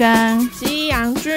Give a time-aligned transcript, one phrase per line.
[0.00, 0.48] 干。
[0.48, 0.69] 净
[1.08, 1.30] 剧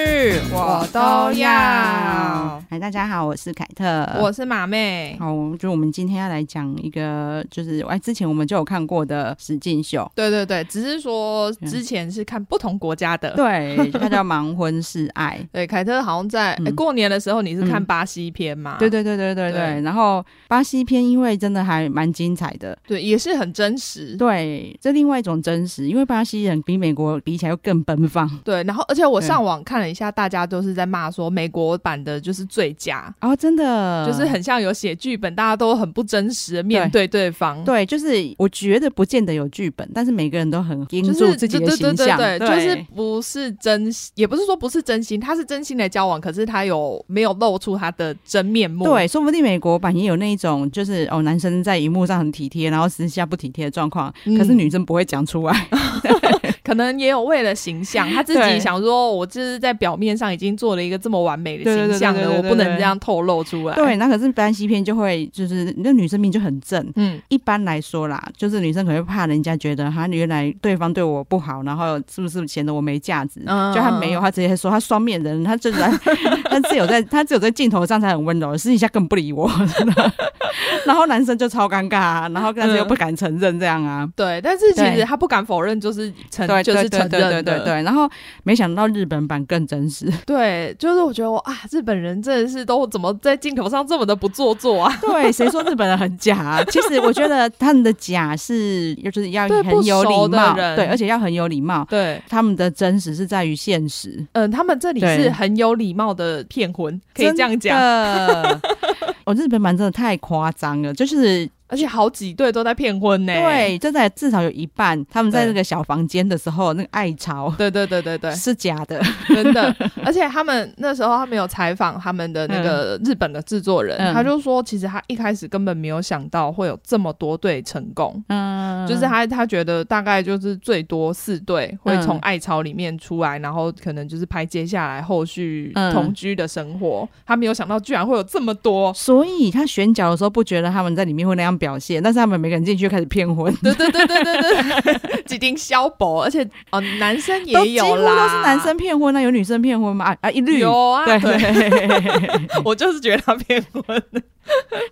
[0.52, 2.62] 我都要。
[2.68, 5.16] 哎，大家好，我是凯特，我是马妹。
[5.18, 10.10] 好，就我们今天要来讲一个，就是哎，之前我们就有看过的实境秀。
[10.14, 13.30] 对对对，只是说之前是看不同国家的。
[13.36, 15.38] 对，它叫《盲婚试爱》。
[15.52, 18.76] 对，凯特好像在、嗯、过年的时候你是看巴西片嘛？
[18.78, 19.60] 对对对对对对。
[19.60, 24.16] 对然后巴西片因为真的还蛮精彩的，对，也是很真实。
[24.16, 28.28] 对，这另外一种真实，因为巴西人比美国比起来又更奔放。
[28.44, 37.62] 对，然后而且我上网看了一下，大家都是在骂说美国版的就是最佳哦，真的就是很像有写剧本，大家都很不真实的面对对方。
[37.64, 48.84] 对，对，就是我觉得不见得有剧本，但是每个人都很盯住自己的形象，对，就是不是真，也不是说不是真心，他是真心的交往，可是他有没有露出他的真面目？
[48.84, 55.68] 对，说不定美国版也有那一种，就是哦，男生在荧幕上很体贴，然后私下不体贴的状况，嗯，可是女生不会讲出来。
[56.64, 63.74] 可能也有为了形象， 他自己想说，我就是在表面上已经做了一个这么完美的形象了，我不能这样透露出来。
[63.76, 66.84] 对，那可是单西片就会，就是那女生命就很正。
[66.96, 73.42] 嗯，一般来说啦，就是女生可能会怕人家觉得，哈，原来对方对我不好，然后是不是显得我没价值？
[73.44, 75.90] 嗯，就他没有，他直接说他双面人，他就在
[76.48, 79.50] 他只有在他只有在镜头上才很温柔，私底下根本不理我。
[80.86, 84.08] 然后男生就超尴尬啊，然后但是又不敢承认这样啊。
[84.16, 86.53] 对，但是其实他不敢否认，就是承。
[86.62, 87.82] 对，就是承认的，对对对对。
[87.82, 88.08] 然后
[88.42, 90.10] 没想到日本版更真实。
[90.26, 94.96] 对，就是我觉得我啊，日本人真的是都怎么在镜头上这么的不做作啊？
[95.00, 96.64] 对，谁说日本人很假啊？
[96.64, 101.86] 其实我觉得他们的假是，就是要很有礼貌，对，而且要很有礼貌。
[101.88, 104.24] 对，他们的真实是在于现实。
[104.32, 107.78] 嗯，他们这里是很有礼貌的骗婚，可以这样讲。
[109.24, 111.48] 哦，日本版真的太夸张了，就是。
[111.74, 119.74] 而且好几对都在骗婚呢，对，就在至少有一半，他们在那个小房间的时候，那个爱巢，对对对对对，是假的，真的。
[120.04, 141.54] 而且他们那时候他们有采访他们的那个日本的制作人，嗯、他就说，其实他一开始根本没有想到会有这么多对成功，嗯，就是他他觉得大概就是最多四对会从爱巢里面出来，然后可能就是拍接下来后续同居的生活，嗯、他没有想到居然会有这么多，所以他选角的时候不觉得他们在里面会那样。
[141.64, 150.04] 表现，但是他们每个人进去就开始骗婚，对对对对对对， 几丁消薄，而且哦，男生也有啦，都是男生骗婚，那有女生骗婚吗？
[150.04, 154.02] 啊啊，一律有啊，对，对 我就是觉得他骗婚，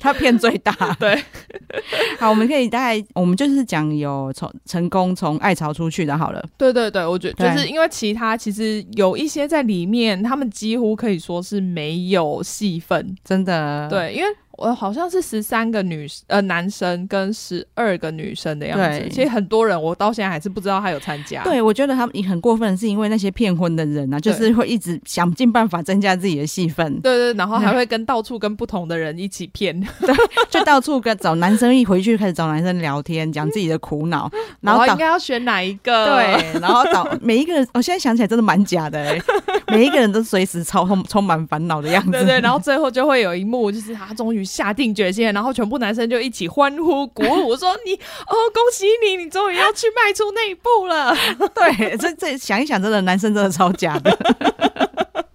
[0.01, 1.23] 他骗最大，对。
[2.19, 6.43] 好，我们可以大概，我们就是讲有从成功从爱巢出去的，好了。
[6.57, 13.87] 对对对，我觉得就是因为其他其实有一些在里面，他们几乎可以说是没有戏份，真的。
[13.91, 14.29] 对，因为。
[14.59, 21.43] 我好像是十三个女呃男生跟十二个女生的样子，其实很多人我到现在还是不知道他有参加。
[21.43, 27.01] 对，我觉得他们很过分，是因为那些骗婚的人啊，就是会一直想尽办法增加自己的戏份。
[27.01, 30.15] 对对，然后还会跟到处跟不同的人一起骗， 对，
[30.51, 34.31] 就到处跟找男生，一回去开始找男生聊天，讲自己的苦恼，
[34.61, 36.07] 然后应该要选哪一个？
[36.07, 39.23] 对，然后找 每一个人，我现在想起来真的蛮假的、欸，
[39.69, 42.11] 每一个人都随时超充充满烦恼的样子。
[42.11, 45.31] 对对，然后最后就会有一幕，就是他终于下定决心。
[45.33, 51.15] 然后全部男生就一起欢呼鼓舞， 说你哦，恭喜你，你终于要去迈出那一步了。
[51.55, 54.11] 对，这这想一想，真的男生真的超假的，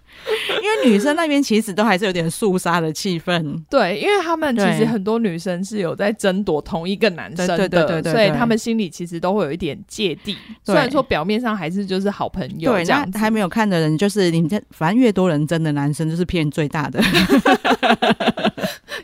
[0.61, 3.63] 因为女生那边其实都还是有点肃杀的气氛。
[3.69, 10.33] 对，因为他们其实很多女生是有在争夺同一个男生的，对对对对，所以他们心里其实都会有一点芥蒂。
[10.33, 17.01] 对虽然说表面上还是就是好朋友，对，这样还没有看的人，就是你们反正越多人争的男生就是骗最大的。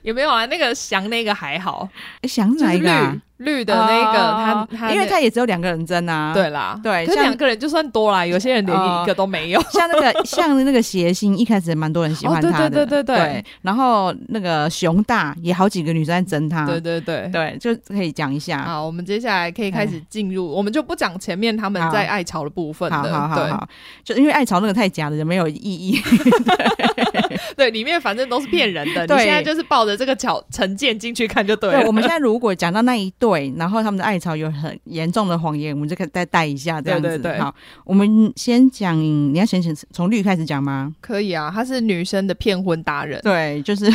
[0.03, 0.45] 有没有啊？
[0.45, 1.89] 那个翔那个还好，
[2.23, 3.19] 翔哪一个？
[3.37, 6.31] 绿的那个，他他，因为他也只有两个人争啊。
[6.33, 9.61] 对啦，对，这两个人就算多啦，有些人连一个都没有。
[9.63, 13.45] 像那个像那个谐星，一开始也蛮多人喜欢他的，对对对对。
[13.61, 18.59] 然后那个熊大也好几个女生在争他，对对对对，就可以讲一下。
[18.63, 23.67] 好，我们接下来可以开始进入，我们就不讲前面他们在爱巢的部分好好好好，
[24.05, 26.01] 就因为爱巢那个太假了，就没有意义。
[27.55, 29.01] 对，里面反正都是骗人的。
[29.05, 31.79] 你现在就是抱着这个巧成见进去看就对了。
[31.79, 37.07] 对，我们现在如果讲到那一对，然后他们的爱巢有很严重的谎言，我们就可以再带一下这样子。
[37.07, 37.39] 对对对。
[37.39, 37.53] 好，
[37.85, 40.93] 我们先讲，你要先从从绿开始讲吗？
[41.01, 43.19] 可以啊，她是女生的骗婚达人。
[43.21, 43.91] 对，就是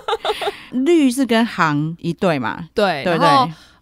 [0.70, 2.68] 绿是跟行一对嘛。
[2.74, 3.28] 对，对对。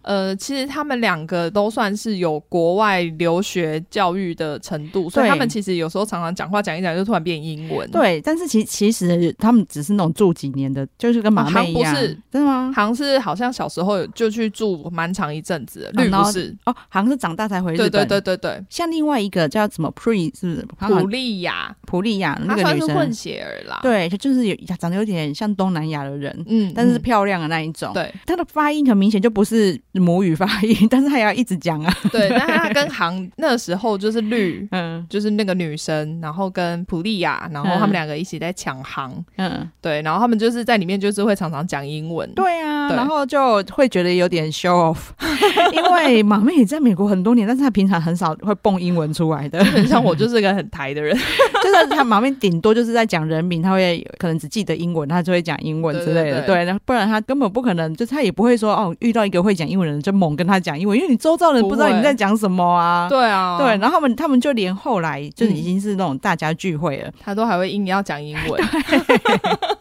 [0.05, 7.89] 呃，其实他们两个都算是有国外留学教育的程度，所以他们其实有时候常常讲话讲一讲就突然变英文。
[7.89, 11.93] 对，但是其其实他们只是那种住几年的，就是跟马妹一样。
[11.93, 12.71] 不是真的吗？
[12.75, 17.89] 好像是好像小时候就去住蛮长一阵子，绿不是哦，好像是长大才回日本。
[17.89, 20.93] 对对对对对，像另外一个叫什么 Pre 是不是？
[20.93, 23.79] 普利亚，普利亚那个女生混血儿啦。
[23.81, 27.91] 对，就是有长得有点像东南亚的人，嗯，但是是漂亮的那一种。
[27.93, 31.93] 对，她的发音很明显就不是母语发音， 但是他也要一直讲啊。
[32.11, 42.29] 对，那他跟航 那时候就是绿，嗯，就是那个女生，然后跟普利亚，然后他们两个一起在抢航，嗯，对，然后他们就是在里面就是会常常讲英文。
[42.33, 45.09] 对啊，然后就会觉得有点 show off，
[45.73, 49.63] 因为马妹也在美国很多年，但是她平常很少会蹦英文出来的。
[49.65, 56.41] 很像我就是个很台的人，就是他马妹顶多就是在讲人名，他会可能只记得英文，他就会讲英文之类的。
[56.45, 63.07] 对，那不然他根本不可能，就他也不会说哦，遇到一个会讲英文的人就猛跟他讲英文，因为你周遭人不知道你在讲什么啊。
[63.07, 68.61] 对啊，对，然后他们他们就连后来就已经是那种大家聚会了，他都还会硬要讲英文。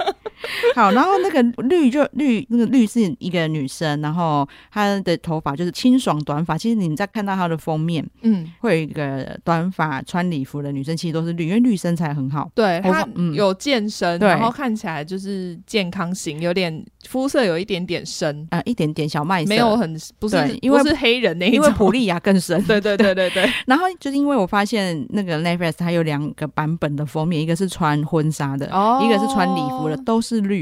[0.74, 6.56] 好，然后那个绿就绿，那个绿是一个女生，然后她的头发就是清爽短发。
[6.56, 12.50] 其实你在看到她的封面，嗯，会有一个短发穿礼服的女生，其实都是绿，因为绿身材很好。
[12.54, 22.62] 对，她有健身，然后看起来就是健康型，有点肤色有一点点深啊，一点点小麦色，没有很不是，因为是黑人那一种，因为普利亚更深。
[22.64, 23.48] 对对对对对。
[23.66, 28.66] 然后就是因为我发现那个 Netflix 它有两个版本的封面，一个是穿婚纱的，
[29.02, 30.53] 一个是穿礼服的，都是绿。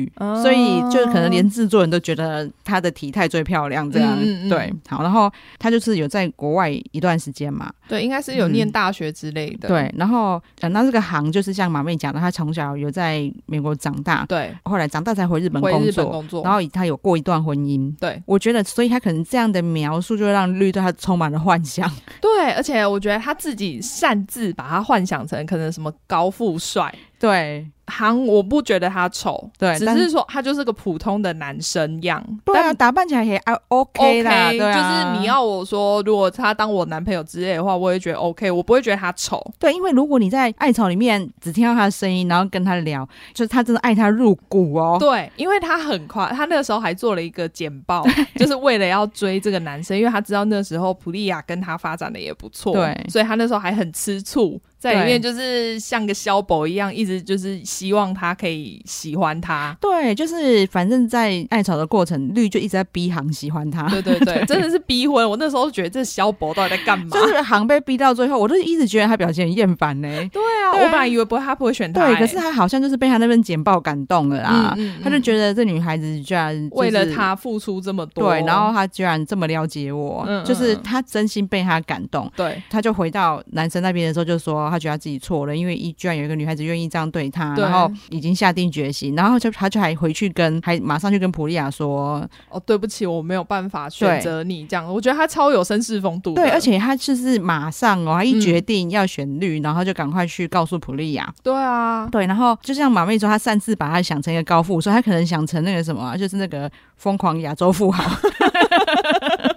[0.43, 4.73] 所以就可能连制作人都觉得她的体态最漂亮，这样、嗯嗯、对。
[4.89, 9.69] 好，然后她就是有在国外一段时间嘛，对，应该是有念大学之类的。
[9.69, 17.93] 嗯、对，然后讲到这个行，就是像马妹讲的，她从小有在美国长大，对，后来长大才回日本工作，回日本工作，然后她有过一段婚姻。
[17.99, 21.91] 对，我觉得，所以她可能这样的描述，就会让绿对她充满了幻想。
[22.21, 26.95] 对，而且我觉得她自己擅自把她幻想成可能什么高富帅。
[27.19, 27.67] 对。
[27.93, 48.03] 韩我不觉得他丑，对，只是说他就是个普通的男生样，对啊，打扮起来也 OK 啦，对，就是你要我说，如果他当我男朋友之类的话，我也觉得 OK，我不会觉得他丑，对，因为如果你在艾草里面只听到他的声音，然后跟他聊，就是他真的爱他入骨哦，对，因为他很夸，他那个时候还做了一个简报，
[48.37, 54.61] 就是为了要追这个男生，因为他知道那时候普利亚跟他发展的也不错，对，所以他那时候还很吃醋。
[54.83, 59.77] 在里面就是像个萧博一样，一直就是希望他可以喜欢他。
[59.81, 63.89] 对，就是反正在爱草的过程，绿就一直在逼航喜欢他。
[63.89, 65.31] 对对对， 对真的是逼婚。
[65.31, 67.07] 我那时候觉得这萧博到底在干嘛？
[67.11, 70.09] 就是航被逼到最后，我都一直觉得他表现很厌烦呢。
[70.33, 74.75] 对啊，对我本来以为不会他不会选他，对，可是他好像就是被他那份简报感动了啦。
[74.77, 82.29] 嗯嗯嗯他就觉得这女孩子居然、就是、为了他付出这么多，对，然后他居然这么了解我，就是他真心被他感动。
[82.37, 85.57] 对，他就回到男生那边的时候就说，他觉得他自己错了。
[85.57, 96.35] 因为一居然有一个女孩子愿意这样对他，对然后已经下定决心，然后就他就还回去跟还马上就跟普利亚说：“哦，对不起，我没有办法选择你。”这样，我觉得他超有绅士风度。
[96.35, 101.33] 对，而且他就是马上哦，他一决定要选绿，嗯、然后就赶快去告诉普利亚。
[101.43, 108.03] 对啊，对，然后就像马妹说，他擅自把他想成一个高富所以，他可能想成那个什么，就是那个疯狂亚洲富豪。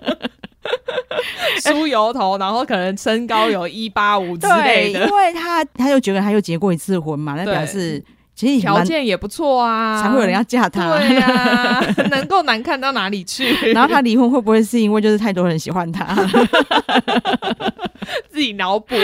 [1.63, 8.03] 梳油头，然后可能身高有一八五之类的，因为他他又觉得他又结过一次婚嘛，那表示
[8.35, 10.97] 其实条件也不错啊，才会有人要嫁他。
[10.97, 11.81] 对啊，
[12.11, 13.71] 能够难看到哪里去？
[13.71, 16.13] 然后他离婚会不会是因为就是太多人喜欢他？
[18.29, 18.95] 自己脑补。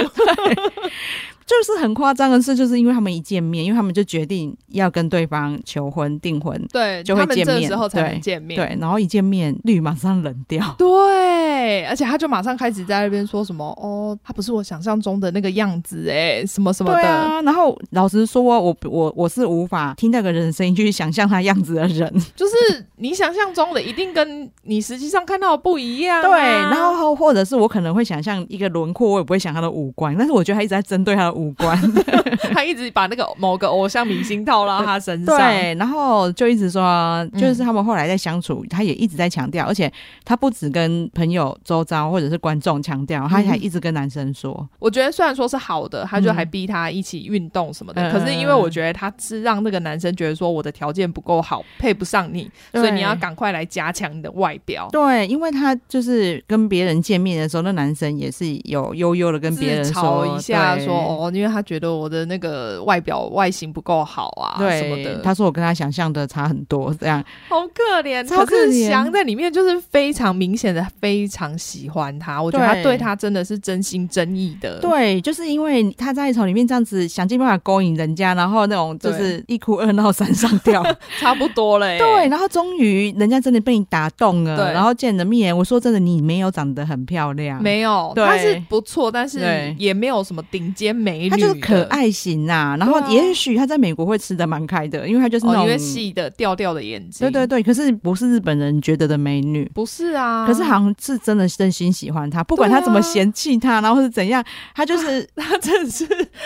[1.51, 31.40] 就是很夸张的事，就是因为他们一见面，因为他们就决定要跟对方求婚订婚，对，就会见面，才能见面，对，对，然后一见面绿马上冷掉，对，而且他就马上开始在那边说什么哦，他不是我想象中的那个样子哎，什么什么的，啊、然后老实说，我我我是无法听那个人的声音去想象他样子的人，就是你想象中的一定跟你实际上看到的不一样，啊，对，然后或者是我可能会想象一个轮廓，我也不会想他的五官，但是我觉得他一直在针对他的。
[31.41, 31.75] 五官，
[32.53, 39.91] 他一直把那个某个偶像明星套到他身上，对，然后就一直说，就是他们后来在相处，他也一直在强调，而且
[40.23, 44.69] 他不止跟朋友周遭或者是观众强调，他还一直跟男生说、嗯。
[44.77, 54.87] 我觉得虽然说是好的，他就还逼他一起运动什么的、嗯，可是因为我觉得他是让那个男生觉得说我的条件不够好，配不上你，所以你要赶快来加强你的外表。
[54.91, 65.21] 对，因为他就是跟别人见面的时候，那男生也是有悠悠的跟别人说一下，说哦，因为他觉得我的那个外表外形不够好啊，对什么的。
[65.21, 68.27] 他说我跟他想象的差很多，这样好可怜。
[68.27, 74.79] 可是翔在里面就是非常明显的非常喜欢他，我觉得他对他真的是真心真意的。
[74.79, 80.83] 对，就是因为他在从里面这样子想尽办法勾引人家，然后那种就是一哭二闹三上吊，
[81.19, 81.87] 差不多了。
[81.99, 92.77] 对，然后终于人家真的被你打动了，对，然后见了面，我说真的，你没有长得很漂亮，没有，他是不错，但是也没有什么顶尖美女，他就是可爱型呐、啊。
[92.77, 97.27] 然后也许他在美国会吃的蛮开的，因为他就是那种细的调调的眼睛。
[97.27, 100.45] 对对对，可是不是日本人觉得的美女，不是啊。
[100.45, 104.43] 可是好像是真的真心喜欢他，不管他怎么嫌弃他，然后是怎样，
[104.75, 106.05] 他就是 他真的是，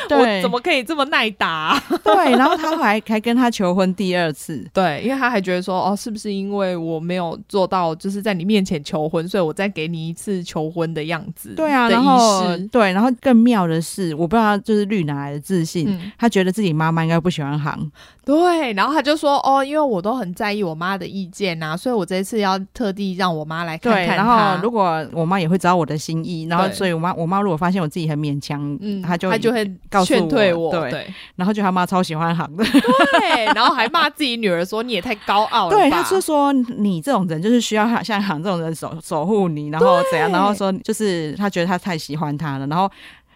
[0.09, 1.83] 我怎么可以这么耐打、啊？
[2.03, 11.53] 对，然后他还 还跟他求婚第二次，对，因为他还觉得说，哦，是不是因为我没有做到，就是在你面前求婚，所以我再给你一次求婚的样子？
[11.55, 17.91] 对啊，然后对，然后更妙的是，我不知道就是绿哪来的自信，嗯、他觉得自己妈妈应该不喜欢航，
[18.23, 24.15] 对，然后他就说，哦，因为我都很在意我妈的意见呐、啊，所以我这一次要特地让我妈来看看他。
[24.15, 29.63] 然后如果我妈也会知道我的心意，然后所以我妈我妈如果发现我自己很勉强，嗯，她就她就会
[30.05, 31.13] 劝退我，对，对。
[31.35, 42.89] 然后就他妈超喜欢航的，对，然后还骂自己女儿说，你也太高傲了，对，他是说你这种人就是需要像航这种人守守护你，然后怎样，然后说就是他觉得他太喜欢他了，然后。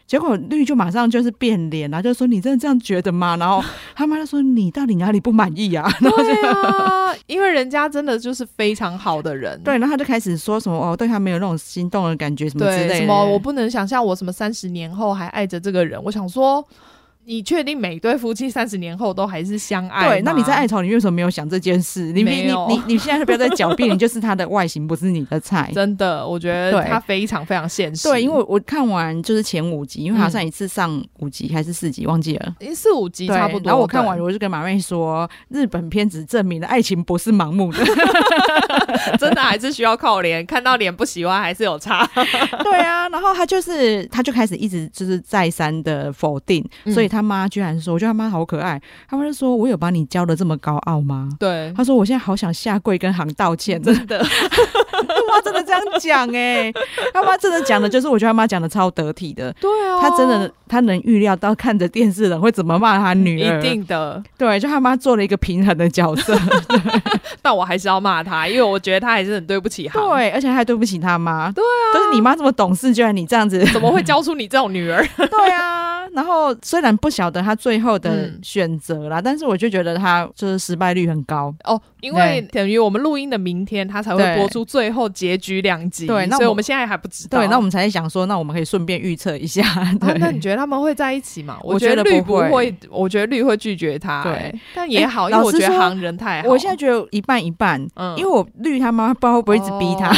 [0.10, 3.64] 结果绿就马上就是变脸，然后就说：“你真的这样觉得吗？”然后
[3.94, 9.62] 他妈就说：“你到底哪里不满意啊？” 对啊，因为人家真的就是非常好的人。
[9.64, 16.02] 对，然后他就开始说什么：“哦，对他没有那种心动的感觉，什么之类的。”什么我不能想象我什么三十年后还爱着这个人。
[16.04, 16.68] 我想说。
[17.30, 20.08] 你确定每对夫妻三十年后都还是相爱？
[20.10, 22.12] 对，那你在爱巢，你为什么没有想这件事？
[22.12, 25.70] 你你你你现在不要再狡辩，你就是他的外形不是你的菜。
[25.72, 28.10] 真的，我觉得他非常非常现实。
[28.10, 33.68] 对，因为我看完就是前五集，因为好像一次上五集还是四集，忘记了，四五集差不多。
[33.68, 37.86] 然后我看完，我就跟马妹说，日本片子证明了爱情不是盲目的，
[39.20, 42.10] 真的还是需要靠脸，看到脸不喜欢还是有差。
[42.64, 47.19] 对啊，然后他就是他就开始一直就是再三的否定，所以他。
[47.20, 56.72] 他妈居然说：“我觉得他妈好可爱。”他妈就说：“我有把你教的这么高傲吗？”对，他说：“我现在好想下跪跟行道歉。”真的，他妈真的这样讲哎，
[57.14, 59.54] 他妈真的讲的就是，我觉得他妈讲的超得体的。
[59.60, 64.24] 对啊，他真的他能预料到看着电视人会怎么骂他女儿，一定的。
[64.38, 66.34] 对，就他妈做了一个平衡的角色，
[67.44, 70.00] 但我还是要骂他，因为我觉得他还是很对不起他。
[70.00, 71.52] 对，而且还对不起他妈。
[71.52, 75.06] 对啊，都是你妈这么懂事，居然你这样子，怎么会教出你这种女儿？
[75.18, 77.10] 对啊，然后虽然不。
[77.10, 87.40] 不晓得他最后的选择啦、嗯，但是我就觉得他就是失败率很高哦，因为等于我们录音的明天他才会播出最后结局两集，对，所以我们现在还不知道。
[87.40, 89.64] 对，那我们才在想说，那我们可以顺便预测一下。
[90.00, 91.58] 对、啊，那你觉得他们会在一起吗？
[91.64, 94.52] 我觉得绿不会，我觉得，绿会拒绝他、欸。
[94.52, 96.50] 对，但也好，因为我觉得行人太好。
[96.50, 100.10] 我现在觉得一半一半，嗯，因为我绿他妈不知道会不会一直逼他。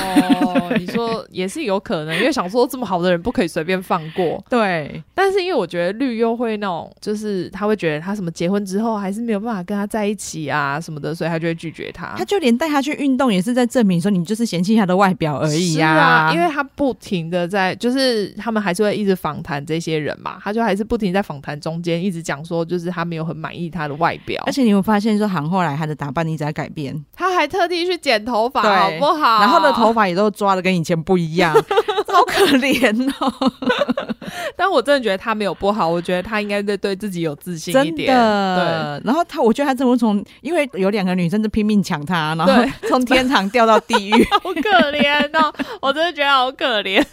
[0.45, 4.43] 哦， 你说也是有可能，因为想说这么好的人不可以随便放过。
[4.51, 7.61] 对，但是因为我觉得绿又会那种就是他。
[7.61, 12.15] 他会觉得他什么结婚之后还是没有办法跟他在一起啊什么的，所以他就会拒绝他。
[12.17, 15.91] 他就连带他去运动也是在证明说你就是嫌弃他的外表而已啊。
[15.91, 24.41] 啊，因为他不停的在，就是他们还是会一直访谈这些人嘛，他就还是不停在访谈中间一直讲说，就是他没有很满意他的外表。
[24.45, 29.39] 而且你会发现说，韩后来他的打扮一直在改变，他还特地去剪头发，好不好？
[29.41, 31.55] 然后的头发也都抓的跟以前不一样，
[32.11, 33.51] 好可怜哦。
[34.55, 38.07] 但我真的觉得他没有不好，我觉得他应该对对自己有自信一点。
[38.07, 38.15] 对，
[39.03, 42.53] 然后他，我觉得他这么从，因为有两个女生在拼命抢他，然后
[42.87, 45.53] 从天堂掉到地狱， 好可怜哦！
[45.81, 47.03] 我真的觉得好可怜。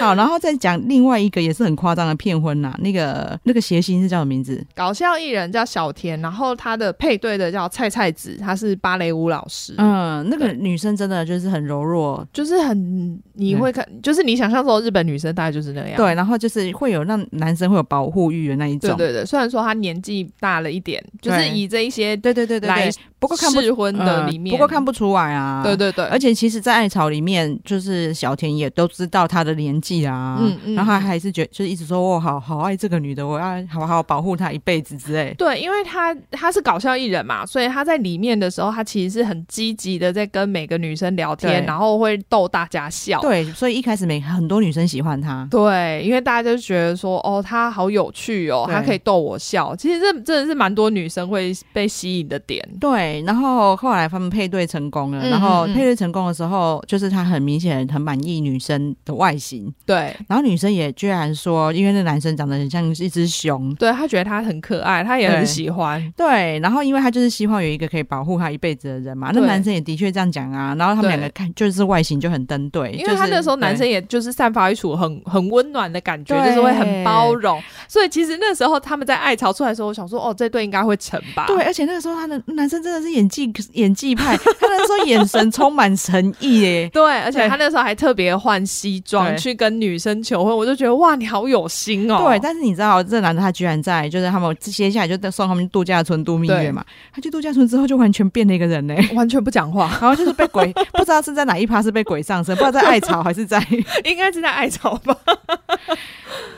[0.00, 4.64] 好，然后再讲另外一个也是很夸张的骗婚呐，那个那个谐星是叫什么名字？
[4.74, 9.74] 搞笑艺人叫小田，然后他的配对的叫菜菜子，他是芭蕾舞老师。
[9.78, 15.96] 嗯，那个女生真的就是很柔弱，就是很你会看，就是你想象中日本女生大概就是那样。
[15.96, 18.96] 对，然后就是会有让男生会有保护欲的那一种。
[18.96, 25.62] 对对对，虽然说他年纪大了一点，就是以这一些对对对对来不过看不试婚的里面，不过看不出来啊。
[25.64, 35.34] 对对对，而且其实，在爱巢里面，就是小田也都知道他的年纪啊，嗯嗯，然后他还是觉得，就是一直说我好好爱这个女的，我要好好保护她一辈子之类。
[35.38, 43.20] 对，因为他他是搞笑艺人嘛，所以他在里面的时候，他其实是很积极的在跟每个女生聊天，然后会逗大家笑。
[43.20, 45.48] 对，所以一开始每很多女生喜欢他。
[45.50, 49.74] 对，因为大家就觉得说，哦，他好有趣哦，他可以逗我笑。
[49.76, 52.62] 其实这真的是蛮多女生会被吸引的点。
[52.80, 59.72] 对，然后后来他们配对成功了，嗯、然后配对成功的时候，就是他很明显很满意女生的外形。
[59.84, 66.00] 对，然后女生也居然说，因为那男生长得很像一只熊，对，他觉得他很可爱，他也很喜欢。
[66.16, 70.74] 对，对，然后因为他就是希望有一个可以保护他一辈子的人嘛，那男生也的确这样讲啊。
[70.78, 77.62] 然后他们两个看就是外形就很登对，因为他那时候男生也就是散发一种很很温暖的感觉，就是会很包容。
[77.88, 81.46] 所以其实那时候他们在爱巢出来的时候，我想说，哦，这对应该会成吧？
[81.46, 86.90] 对，而且那个时候他的男生真的是演技演技派， 他那时候眼神充满诚意耶。
[86.94, 92.24] 对，而且他那时候还特别换西装去跟女生求婚，我就觉得哇，你好有心哦。
[92.26, 103.64] 对，但是你知道，这男的他居然在就是他们接下来就送他们度假村度蜜月嘛，他去度假村之后就完全变了一个人呢， 完全不讲话，然后就是被鬼不知道是在哪一趴是被鬼上身，不知道在艾草还是在
[104.04, 105.16] 应该是在艾草吧。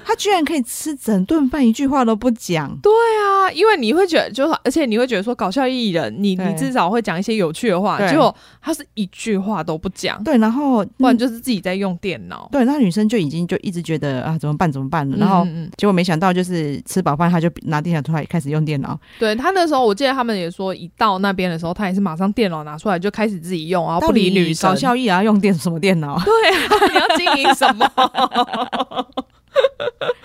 [0.05, 2.75] 他居然可以吃整顿饭，一句话都不讲。
[2.83, 3.18] 对啊，
[3.53, 7.99] 因为你会觉得，就是而且你会觉得说，搞笑艺人，你你至少会讲一些有趣的话。
[8.09, 10.23] 结果他是一句话都不讲。
[10.25, 12.49] 对，然后不然就是自己在用电脑。
[12.53, 14.71] 对，那女生就已经就一直觉得啊，怎么办？
[14.71, 15.09] 怎么办？
[15.19, 18.99] 然后结果没想到，就是吃饱饭，他就拿电脑出来开始用电脑。
[19.19, 24.71] 对，他那时候，我记得他们也说，一到那边的时候，他也是马上电脑拿出来就开始自己用，然后不理女生。
[24.71, 26.19] 搞笑艺人要用电什么电脑？
[26.25, 27.91] 对啊，你要经营什么？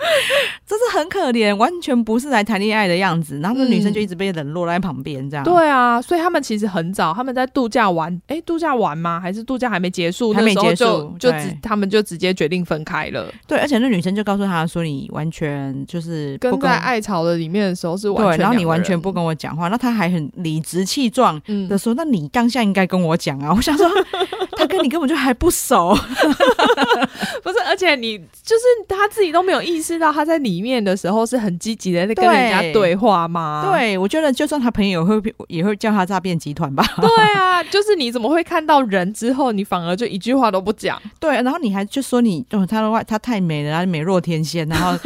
[0.66, 3.38] 这是很可怜，完全不是来谈恋爱的样子。
[3.40, 5.46] 然后那女生就一直被冷落在旁边，这样、嗯。
[5.46, 9.20] 对啊，所以他们其实很早，他们在度假玩，哎，度假玩吗？
[9.20, 10.32] 还是度假还没结束？
[10.32, 13.32] 还没结束，就就直他们就直接决定分开了。
[13.46, 23.88] 对，而且那女生就告诉他说：“你完全就是跟在爱巢的里面的时候是完全，对，然后你完全不跟我讲话。”那他还很理直气壮的说：“嗯、那你当下应该跟我讲啊！”我想说，
[24.56, 25.94] 他跟你根本就还不熟，
[27.42, 27.58] 不是？
[27.66, 33.66] 而且你就是他自己都没有意识到他在里面的时候是很积极的在跟人家对话吗？
[33.70, 36.84] 对，我觉得就算他朋友会也会叫他诈骗集团吧。
[37.00, 41.00] 对啊，就是你怎么会看到人之后，你反而就一句话都不讲？
[41.20, 44.98] 对，然后你还就说你哦，他的话他太美了，他美若天仙，然后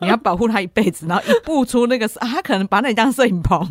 [0.00, 3.66] 你要保护他一辈子，然后一步出那个啊，他可能把那里当摄影棚，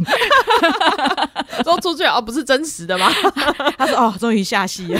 [1.63, 3.09] 说出去哦，不是真实的吗？
[3.77, 4.99] 他说哦，终于下戏了，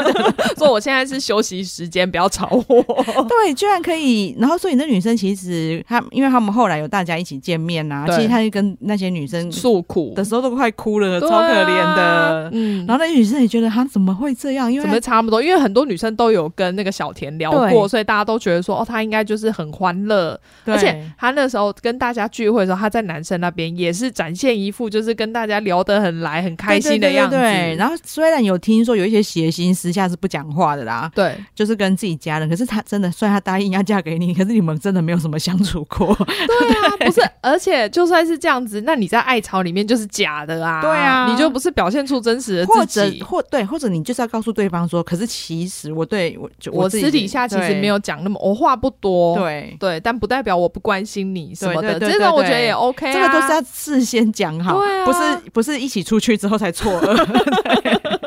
[0.56, 2.82] 说我现在是休息时间，不要吵我。
[3.28, 12.50] 对，居然可以，然后所以那女生其实她，因为他们后来有大家一起见面呐、啊，其实她就跟那些女生诉苦的时候都快哭了，超可怜的。
[12.52, 14.70] 嗯，然后那女生也觉得她怎么会这样？
[14.72, 15.42] 因为怎么差不多？
[15.42, 20.38] 因为很多女生都有跟那个小田聊过，所以大家都觉得说，哦，她应该就是很欢乐。
[20.64, 27.36] 而且他那时候跟大家聚会的时候，他在男生那边也是展现一副就是跟大家聊得很来、很开心的样子。
[27.36, 36.14] 然后虽然有听说有一些谐星私下是不讲话的啦，对，就是跟自己家人，可是他真的，虽然他答应要嫁给你，可是你们真的没有什么相处过。
[36.16, 40.80] 对啊，不是，而且就算是这样子，那你在爱巢里面就是假的啊。
[40.80, 49.36] 对啊，你就不是表现出真实的自己，或者或对，或者你就是要告诉对方说，可是其实我对我就我私底下其实没有讲那么，我话不多。
[49.36, 53.12] 对对，但不代表我不关心你什么的，这种我觉得也 OK 啊。
[53.12, 55.18] 这个都是要事先讲好，不是
[55.52, 58.18] 不是一起出去之后才错愕。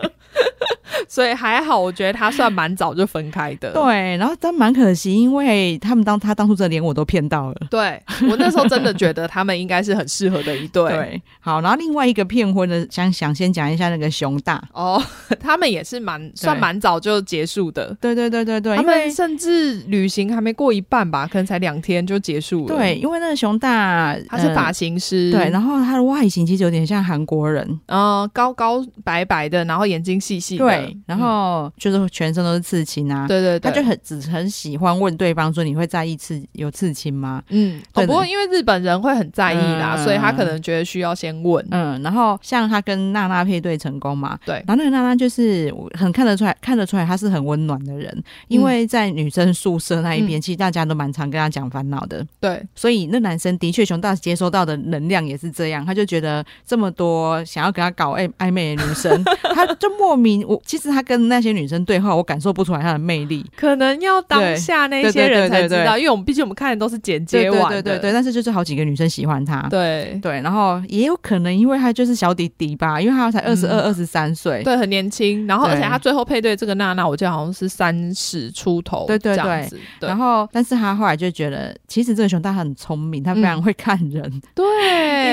[1.07, 3.71] 所以还好，我觉得他算蛮早就分开的。
[3.71, 7.55] 对，然后但蛮可惜，因为他们当他当初这连我都骗到了。
[7.69, 10.89] 对，我那时候真的觉得他们应该是很适合的一对。
[10.95, 15.01] 对，好，然后另外一个骗婚的，想想先讲一下那个熊大哦，
[15.39, 17.95] 他们也是蛮算蛮早就结束的。
[17.99, 22.75] 对对对对对，他们甚至旅行还没过一半吧，可能才两天就结束了。
[22.75, 30.65] 对，因为那个熊大他是发型师，对，然后他的外形其实有点像韩国人，嗯，高高白白的，然后眼睛细细的。
[30.65, 30.84] 对。
[31.05, 37.41] 然后就是全身都是刺青啊，对对，他就很只很喜欢问对方说，你会在意刺有刺青吗？
[37.49, 41.65] 嗯，不过因为日本人会很在意啦，所以他可能觉得需要先问。
[41.71, 52.25] 嗯，然后像他跟娜娜配对成功嘛，对，然后那个娜娜就是很看得出来，看得出来他是很温暖的人，因为在女生宿舍那一边，其实大家都蛮常跟他讲烦恼的。
[52.39, 68.13] 对，所以那男生的确熊大接收到的能量也是这样，他就觉得这么多想要跟他搞暧暧昧的女生， 他就莫名我其其实他跟那些女生对话，我感受不出来他的魅力，可能要当下那些人才知道，因为我们毕竟我们看的都是剪接完，对对对对。
[68.13, 75.47] 但是就是好几个女生喜欢他，对对，然后也有可能因为他就是小弟弟吧，因为他才二十二、二十三岁，对，很年轻。
[75.47, 79.69] 然后而且他最后配对这个娜娜，我记得好像是三十出头，对对对。
[80.01, 84.65] 然后，但是他后来就觉得，其实这个熊大很聪明，他非常会看人，对，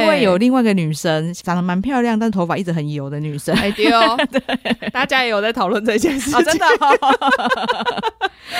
[0.00, 4.40] 因为有另外一个女生长得蛮漂亮，但头发一直很油的女生，哎对哦，对，
[4.92, 6.66] 大家也有在讨论这件事情，真的。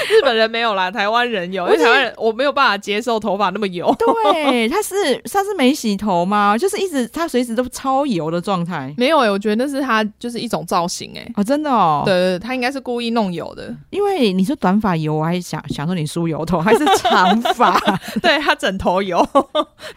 [0.08, 3.94] 日本人没有啦，台湾人有，因为台湾人我没有办法接受头发那么油。
[4.32, 4.94] 对， 他是
[5.30, 6.56] 他是没洗头吗？
[6.56, 8.92] 就是一直他随时都超油的状态。
[8.96, 11.32] 没有哎、欸，我觉得那是他就是一种造型哎、欸。
[11.36, 12.02] 哦，真的哦。
[12.04, 13.74] 对对，他应该是故意弄油的。
[13.90, 17.78] 因为你说短发油，我还想想说你梳油头， 还是长发？
[18.22, 19.26] 对他枕头油，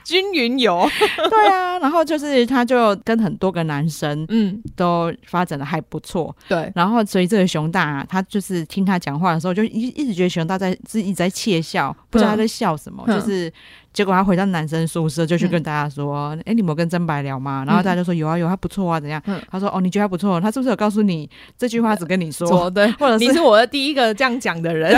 [0.04, 0.88] 均匀油。
[1.30, 6.36] 对啊，然后就是他就跟很多个男生嗯都发展的还不错。
[6.50, 9.88] 对，然后所以这个熊大啊，他就是听他讲话的时候就一。
[9.96, 13.52] 一直觉得熊大在是一直在窃笑，不知道他在笑什么，嗯、就是。
[13.96, 20.40] 结果他回到男生宿舍，就去跟大家说：“哎、嗯欸，你有没有跟曾白聊吗？”然后大家就说：“有啊，有，他不错啊，怎样？”嗯、他说：“哦，你觉得他不错？
[20.42, 21.96] 他是不是有告诉你这句话？
[21.96, 24.92] 只跟你说， 对，或者是你是我的第一个这样讲的人。”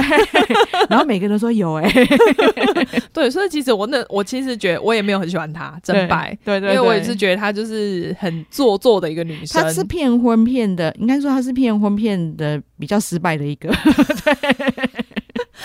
[0.89, 2.07] 然后每个人都说有、欸：“哎，
[3.13, 9.61] 对。”所以其实我那我其实觉得我也没有很喜欢他真白，对，对对，因为我也是觉得他就是很做作的一个女生。
[9.61, 13.69] 他是骗婚骗的，应该说他是骗婚骗的比较失败的一个。
[13.69, 14.96] 对。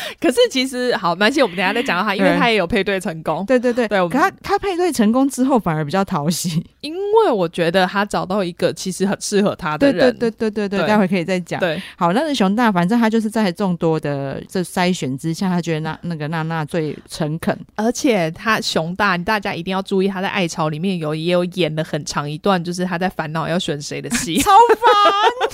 [0.20, 3.44] 可是其实好，没关系，我们等下再讲到他，因为 他也有配对成功。
[3.46, 9.98] 对对对对，可他他配对成功之后反而比较讨喜，因为我觉得他找到一个其实很适合他的人。
[10.18, 11.60] 对对对对对对，待会可以再讲。
[11.60, 24.50] 对，好，那个熊大，反正他就是在众多的这筛选之下，他觉得那那个娜娜最诚恳，而且他熊大，大家一定要注意，他在爱巢里面有也有演了很长一段，就是他在烦恼要选谁的戏， 超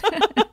[0.03, 0.48] 烦。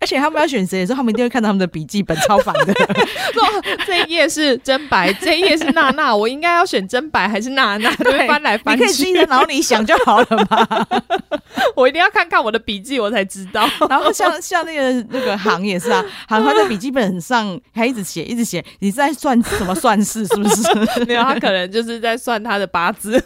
[0.00, 2.72] 而且他们要选谁的时候，他们一定会看到他们的笔记本，超烦的。
[3.32, 7.94] 说这一页是真白，这一页是娜娜，我应该要选真白还是娜娜？
[7.96, 10.86] 对，翻来翻去，你可以自己在脑里想就好了嘛。
[11.76, 13.68] 我一定要看看我的笔记，我才知道。
[13.88, 18.64] 然后像像那个那个行也是啊，行他在笔记本上还一直写，一直写。
[18.78, 20.26] 你在算什么算式？
[20.26, 21.04] 是不是？
[21.06, 23.22] 没有，他可能就是在算他的八字，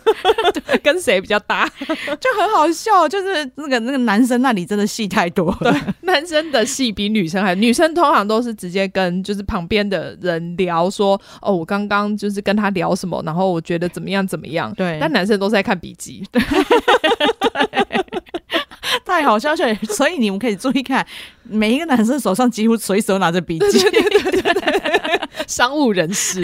[0.82, 3.08] 跟谁比较搭，就很好笑。
[3.08, 14.72] 就是那个那个男生那里真的戏太多了，对，男生的戏比女生还，女生通常都是直接跟就是旁边的人聊说，哦，我刚刚就是跟他聊什么，然后我觉得怎么样怎么样。
[14.74, 16.24] 对，但男生都是在看笔记。
[16.30, 16.42] 对。
[19.04, 21.06] 太好笑了，所以你们可以注意看，
[21.44, 26.42] 每一个男生手上几乎随手拿着笔记，对对对对对，商务人士。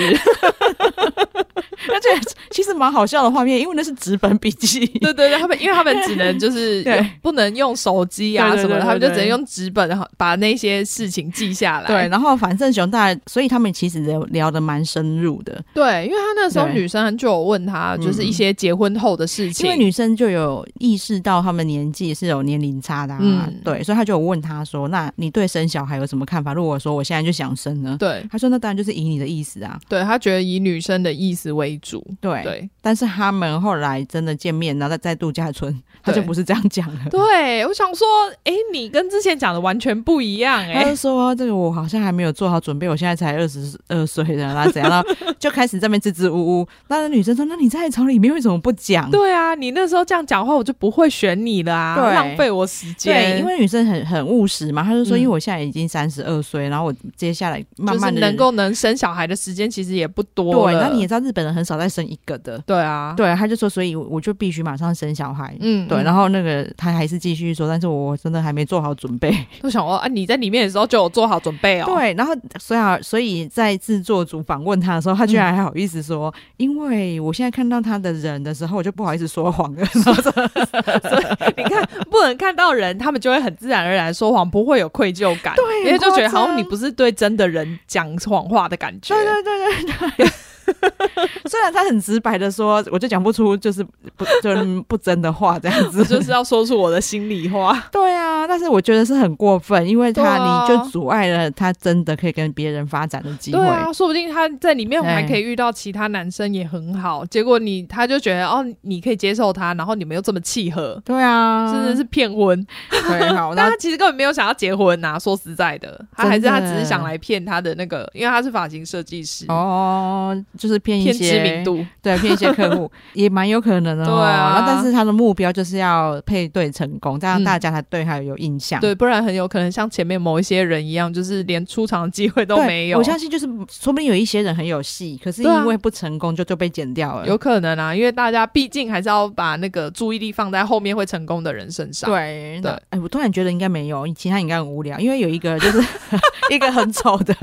[1.89, 2.09] 而且
[2.51, 4.87] 其实蛮好笑的画面，因为那是纸本笔记。
[4.87, 6.85] 对对对，他们因为他们只能就是
[7.23, 11.87] 不能用手机啊什么的，他们就只能用纸本，然后把那些事情记下来。
[11.87, 15.63] 对，然后反正熊大，所以他们其实聊聊的蛮深入的。
[15.75, 26.53] 对，因为他那时候女生就有问他，就是一些结婚后的事情，因为女生就有意识到他们年纪是有年龄差的，啊，对，所以他就有问他说：“那你对生小孩有什么看法？
[26.53, 32.05] 如果说我现在就想生呢？”对，他说：“那当然就是以你的意思啊。”对，他觉得以女生的意思为主。
[32.21, 37.01] 对对，但是他们后来真的见面，然后在在度假村，他就不是这样讲了。
[37.11, 38.07] 对，我想说，
[38.45, 40.61] 哎，你跟之前讲的完全不一样。
[40.61, 46.69] 哎，他就说这个我好像还没有做好准备，我现在才二十二岁的，然后怎样，然 后就开始在那边支支吾吾。
[46.89, 53.15] 那女生说：“那你在巢里面为什么不讲？”对啊，你那时候这样讲话，我就不会选你了啊，浪费我时间。
[53.15, 62.59] 对，因为女生很很务实嘛，她就说：“因为我现在已经三十二岁，然后我接下来慢慢的能够能生小孩的时间其实也不多。”对，那你也知道日本人很少再生一个的。
[62.67, 65.55] 对啊，对，他就说，所以我就必须马上生小孩。
[65.61, 69.35] 嗯，对，然后那个他还是继续说，但是我真的还没做好准备。
[69.63, 71.87] 我想说啊，你在里面的时候就有做好准备哦。
[71.87, 79.85] 对，然后所以啊所以在制作组访问他的时候，他居然还好意思说，嗯、因为我现在看到他的人的时候，我就不好意思说谎了。
[79.91, 85.55] 所以你看，不能看到人，他们就会很自然而然说谎，不会有愧疚感。
[85.57, 89.15] 对，因为就觉得好像你不是对真的人讲谎话的感觉。
[89.15, 90.31] 对对对对对。
[91.47, 93.83] 虽然他很直白的说，我就讲不出就是
[94.17, 97.89] 不就不真的话这样子， 就是要说出我的心里话。
[97.91, 103.59] 对啊，但是我觉得是很过分，因为他你就阻碍了他真的可以跟别人发展的机会。
[103.59, 107.25] 对啊，说不定他在里面还可以遇到其他男生也很好。
[107.27, 111.01] 结果你他就觉得哦，你可以接受他，然后你们又这么契合。
[111.05, 112.67] 对啊，真的是骗婚。
[112.91, 115.19] 对，好， 但他其实根本没有想要结婚呐。
[115.19, 124.05] 说实在的，他还是他只是想来骗他的那个，因为他是发型设计师哦，就是骗一些知名度， 对，骗一些客户 也蛮有可能的。
[124.05, 128.79] 对啊，然后但是他的目标就是要配对成功，这样大家才对他有印象。
[128.79, 132.99] 对，不然很有可能像前面某一些人一样，就是连出场的机会都没有。
[132.99, 137.27] 我相信就是说不定有一些人很有戏，可是因为不成功就就被剪掉了。
[137.27, 142.11] 有可能啊，因为大家毕竟还是要把那个注意力放在后面会成功的人身上。
[142.11, 145.83] 对对，哎，我突然觉得应该没有，其他应该很无聊，因为有一个就是
[146.53, 147.35] 一个很丑的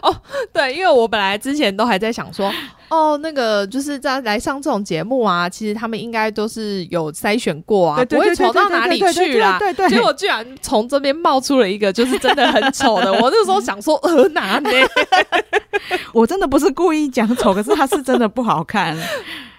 [0.00, 0.16] 哦。
[0.54, 2.45] 对，因为我本来之前都还在想说。
[2.88, 9.58] 哦，那个就是在来上这种节目啊，其实他们应该都是有筛选过啊，不会丑到哪里去啦。
[9.58, 13.12] 对对， 结果居然从这边冒出了一个，就是真的很丑的。
[13.12, 14.70] 我那时候想说，呃，哪呢？
[16.14, 18.96] 我真的不是故意讲丑，可是他是真的不好看。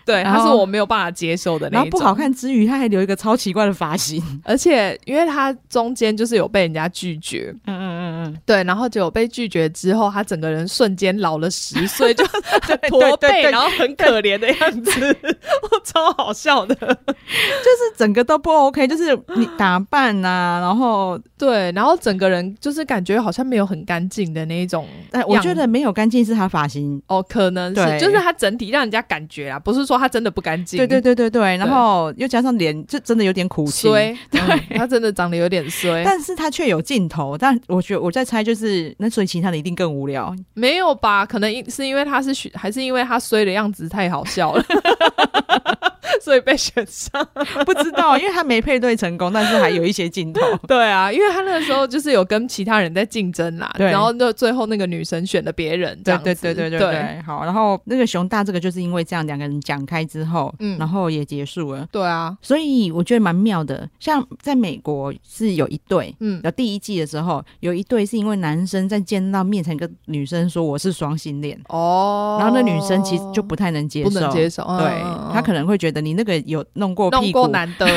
[0.08, 1.76] 对，他是我没有办法接受的那种。
[1.76, 12.24] 然后不好看之余，他还留一个超奇怪的发型，而且因为他中间就是有被人家拒绝，嗯嗯嗯嗯，对，然后就有被拒绝之后，他整个人瞬间老了十岁，就
[12.88, 15.18] 驼背，然后很可怜的样子，
[15.70, 24.88] 我超好笑的，就是整个都不 OK，就是你打扮呐、啊，然后对，然后整个人就是感觉好像没有很干净的那一种。
[25.12, 27.02] 哎，我觉得没有干净是他发型。
[27.08, 29.97] 哦，可能是，就是他整体让人家感觉啊，不是说。
[29.98, 41.26] 他真的不干净，对对对对对，然后又加上脸，就真的有点苦衰，对、嗯， 他真的长得有点衰，但是他却有镜头，但我觉得我在猜，就是那所以其他的一定更无聊，没有吧？
[41.26, 44.64] 可能是因为他是还是因为他衰的样子太好笑了。
[46.22, 47.28] 所以被选上，
[47.66, 50.42] 不知道，因为他没配对成功，但是还有一些镜头。
[50.68, 55.98] 对啊，因为他那个时候就是有跟其他人在竞争啦，对然后那最后那个女生选了别人。
[56.04, 61.88] 对对对对对，对好，然后那个熊大这个就是因为这样两个人讲开之后，嗯，然后也结束了。
[61.92, 63.88] 对啊，所以我觉得蛮妙的。
[64.00, 75.02] 像在美国是有一对，嗯，有第一季的时候有一对是因为男生在见到面前跟女生说我是双性恋哦，然后那女生其实就不太能接受，不能接受，嗯、对
[75.34, 75.98] 他可能会觉得。
[76.08, 77.88] 你那个有弄过屁股，弄过男的。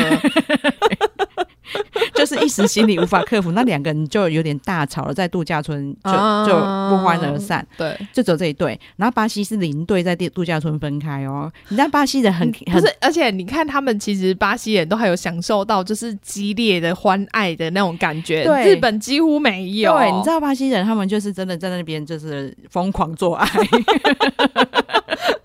[2.12, 6.10] 就是一时心里无法克服，那两个人就有点大吵了，在度假村就
[6.46, 6.52] 就
[6.90, 7.66] 不欢而散。
[7.78, 8.78] 对，就走这一对。
[8.96, 11.50] 然后巴西是零对在度假村分开哦。
[11.68, 19.96] 你知道巴西人很不是，而且你看他们其实巴西人都还有享受到就是激烈的欢爱的那种感觉，对，日本几乎没有。
[19.96, 23.48] 对，你知道巴西人他们就是真的在那边就是疯狂做爱，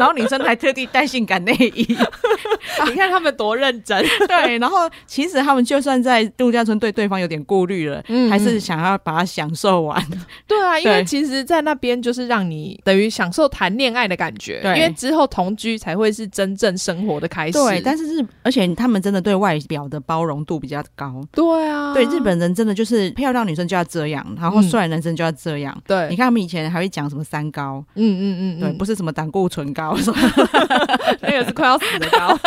[0.00, 1.86] 然后女生还特地带性感内衣，
[2.88, 4.02] 你看他们多认真。
[4.26, 10.02] 对，然后其实他们就算在度假村对对方有点顾虑了，嗯，还是想要把它享受完。
[10.46, 17.52] 对啊，因为其实，在那边就是让你等于享受谈恋爱的感觉，对，因为之后同居才会是真正生活的开始。
[17.52, 21.22] 对，但是日，而且他们真的对外表的包容度比较高。
[21.32, 25.76] 对啊，对，日本人真的就是漂亮女生就要这样，然后帅男生就要这样。
[25.86, 29.89] 对，你看他们以前还会讲什么三高，嗯嗯嗯，对，不是什么胆固醇高，
[31.20, 32.38] 那个是快要死的高，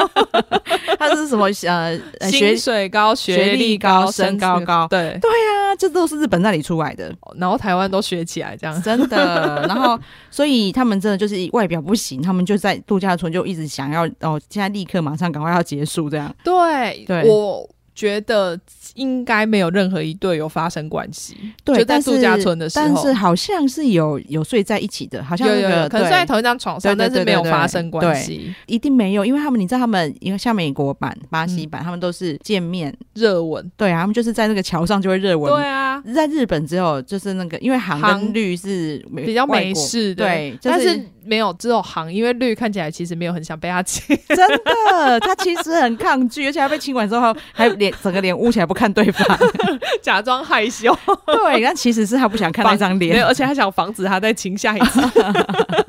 [0.99, 9.65] 他是什么呃，薪水高，学历高，身高高，对对呀，这都是日本那里出来的，然后台湾都学起来这样，真的。
[9.67, 16.33] 然后，所以他们真的就是外表不行，他们就在度假村就一直想要哦，现在立刻马上赶快要结束这样。
[16.43, 17.69] 对，对我。
[17.95, 18.59] 觉得
[18.95, 32.93] 应该没有任何一对有发生关系，对，就在度假村的时候，但是好像是有有睡在一起的，好像那个有有有可能睡在同一张床上，但是没有发生关系，一定没有，因为他们你知道他们，因为像美国版、巴西版，嗯、他们都是见面。
[33.13, 40.99] 热吻，对啊，他们就是在那个桥上就会热吻，对啊，在日本只有就是那个，因为韩跟绿是比较美式的，对，就是、但是。
[41.25, 49.37] 没有，只有行，因为绿看起来其实没有很想被他亲， 真的，他其实很抗拒，而且他被亲完之后还脸整个脸捂起来不看对方，
[50.01, 50.95] 假装害羞。
[51.25, 55.01] 对，但其实是他不想看那张脸，而且他想防止他再亲下一次。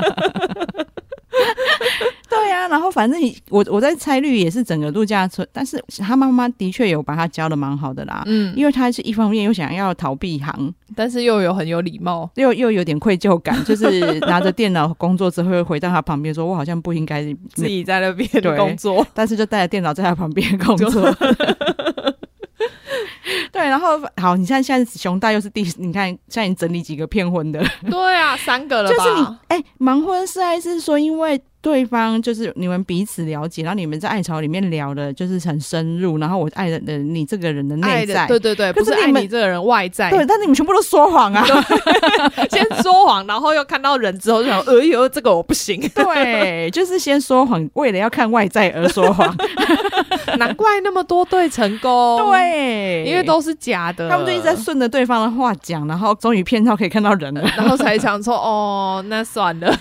[2.69, 17.23] 然后反正你我我在猜绿也是整个度假村，但是他妈妈的确有把他教的蛮好的啦，嗯，因为他是一方面又想要逃避行，但是又有很有礼貌，又又有点愧疚感，就是拿着电脑工作之后会回到他旁边说：“我好像不应该
[17.53, 20.91] 自己在那边工作。”但是就带着电脑在他旁边工作。
[23.53, 27.65] 对，然后好，你看现在熊大又是第，你看现在你整理几个骗婚的？
[27.89, 28.97] 对啊，三个了吧？
[28.97, 31.41] 就是你哎，盲婚是还是说因为？
[31.65, 36.19] 对方就是你们彼此了解，然后你们在爱巢里面聊的，就是很深入。
[36.19, 40.11] 然后我爱的你这个人的内在，对对对，不是爱你这个人外在。
[40.11, 41.43] 对，但是你们全部都说谎啊！
[42.53, 45.81] 先说谎，然后又看到人之后就想，哎呦，这个我不行。
[45.97, 49.35] 对，就是先说谎，为了要看外在而说谎。
[50.37, 54.11] 难怪那么多对成功，对，因为都是假的。
[54.11, 59.75] 他们就一直在顺着对方的话讲，然后终于骗到可以看到人了，然后才想说，哦，那算了。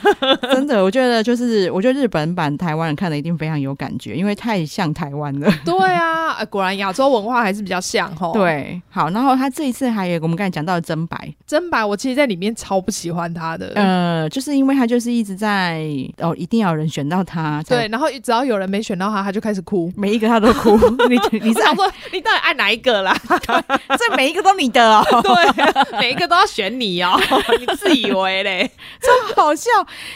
[0.54, 5.52] 真的，我觉得就是，我觉得日本版台湾人看的一定非常有感觉，因为太像台湾了。
[5.66, 8.32] 对啊，果然亚洲文化还是比较像齁。
[8.34, 13.72] 对，好，然后他这一次还有我们刚才讲到的真白，真白，我其实在里面超不喜欢他的。
[13.76, 15.86] 呃，就是因为他就是一直在
[16.20, 17.62] 哦，一定要有人选到他。
[17.68, 20.78] 对，然后只要有人没选到他，他就开始哭，每一个他都哭。
[21.10, 23.16] 你你是想说你到底爱哪一个啦？
[23.98, 27.20] 这每一个都你的哦， 对，每一个都要选你哦，
[27.60, 28.70] 你自以为嘞，
[29.02, 29.70] 真好笑。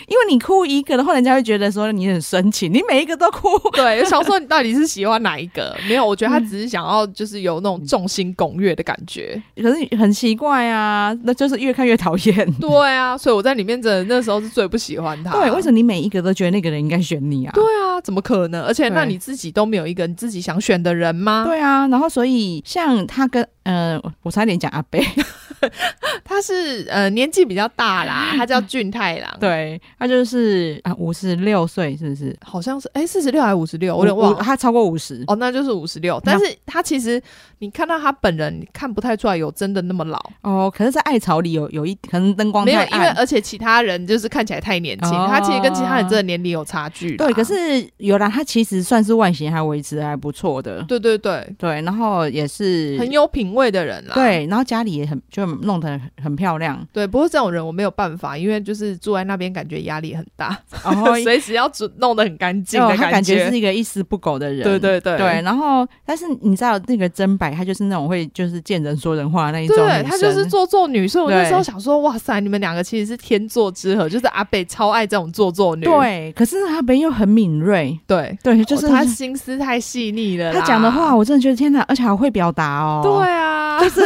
[0.08, 2.72] 因为你哭一个的话，人家会觉得说你很深情。
[2.72, 5.76] 你每一个都哭，对，想说你到底是喜欢哪一个？
[5.88, 9.42] 没有，我觉得他只是想要就是有那种众星拱月的感觉。
[9.56, 12.54] 可是很奇怪啊，那就是越看越讨厌。
[12.60, 15.32] 对啊，所以我在里面真的那时候是最不喜欢他。
[15.32, 17.52] 对，为什么你每一个都觉得那个人应该选你啊？
[17.56, 18.62] 对啊，怎么可能？
[18.64, 21.46] 而且那你自己都没有一个你自己想选的人吗？
[21.48, 25.00] 对啊，然后所以像他跟呃，我差点讲阿伯。
[26.24, 32.36] 他是呃年纪比较大啦，他叫俊太郎，对，他就是啊五十六岁，是不是？
[32.44, 33.96] 好像是哎四十六还是五十六？
[33.96, 36.22] 我有点忘了，他超过五十哦，那就是五十六。
[36.24, 37.22] 但是他其实
[37.60, 40.72] 你看到他本人，你看不太出来有真的那么老哦。
[40.74, 47.16] 可是，在爱巢里有有一可能灯光，没有，因为而且其他人就是看起来太年轻，哦、他其实跟其他人真的年龄有差距。
[47.18, 47.54] 对，可是
[47.98, 50.84] 有啦，他其实算是外形还维持还不错的。
[50.84, 54.14] 对对对对，然后也是很有品味的人啦。
[54.14, 56.02] 对，然后家里也很就弄得很。
[56.28, 65.42] 很漂亮，对，不过这种人我没有办法，因为就是住在那边，感觉压力很大， 然后随时要弄得很干净的感觉，他感觉是一个一丝不苟的人，对对对，对。
[65.44, 71.08] 然后，但是你知道那个真白，他就是那种会就是见人说人话那一种，对，他就是做作女。
[71.08, 76.34] 所以我那时候想说，哇塞，你们两个其实是天作之合，就是阿北超爱这种做作女，对。
[76.34, 84.02] 可是阿北又很敏锐，对对，就是他心思太细腻了，他讲的话我真的觉得天哪，而且还会表达哦，对啊，就是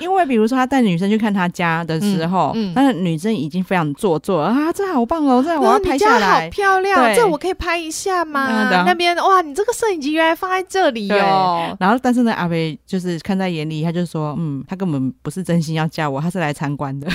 [0.00, 1.46] 因为比如说他带女生去看他。
[1.48, 8.68] 家的时候，嗯，那个女生已经非常做作啊，这好棒哦，这我要拍下来，好漂亮，这我可以拍一下吗？
[8.86, 11.74] 那边哇，你这个摄影机原来放在这里哦。
[11.80, 17.08] 然后，但是呢，阿飞就是看在眼里，他就说，嗯，他根本不是真心要嫁我，他是来参观的。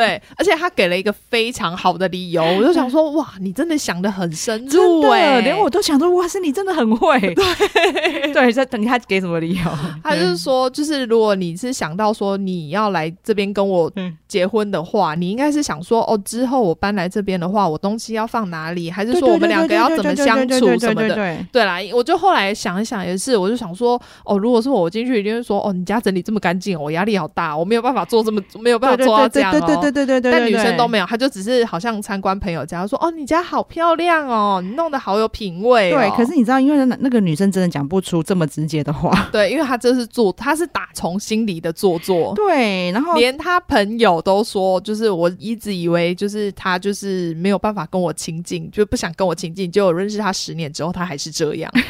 [0.00, 7.18] 对，而且他给了一个非常好的理由， 我就想说，哇，你真的想的很深入哎，连我都想说，哇是，你真的很会。
[7.34, 9.70] 对 对， 在等他给什么理由？
[10.02, 13.90] 他就是说，就是如果你是想到说你要来这边跟我
[14.26, 18.90] 结婚的话，你应该是想说，哦，之后我搬来这边的话，我东西要放哪里？
[18.90, 21.14] 还是说我们两个要怎么相处什么的？
[21.52, 29.50] 对啦，我就后来想一想也是，我就想说，哦，如果是我进去，一定会说，哦，你家整理这么干净，我压力好大，我没有办法做这么没有办法做到这样。
[29.50, 35.90] 对对对对对对对，但女生都没有，她就只是好像参观朋友家，说哦，你家好漂亮哦，你弄得好有品味。
[35.90, 39.10] 对，可是你知道，因为那那个女生真的讲不出这么直接的话。
[39.32, 42.32] 对，因为她这是做，她是打从心里的做作。
[42.34, 51.70] 对，然后连她朋友都说，就是我一直以为就是她就是没有办法跟我亲近，就不想跟我亲近，结果认识她十年之后，她还是这样。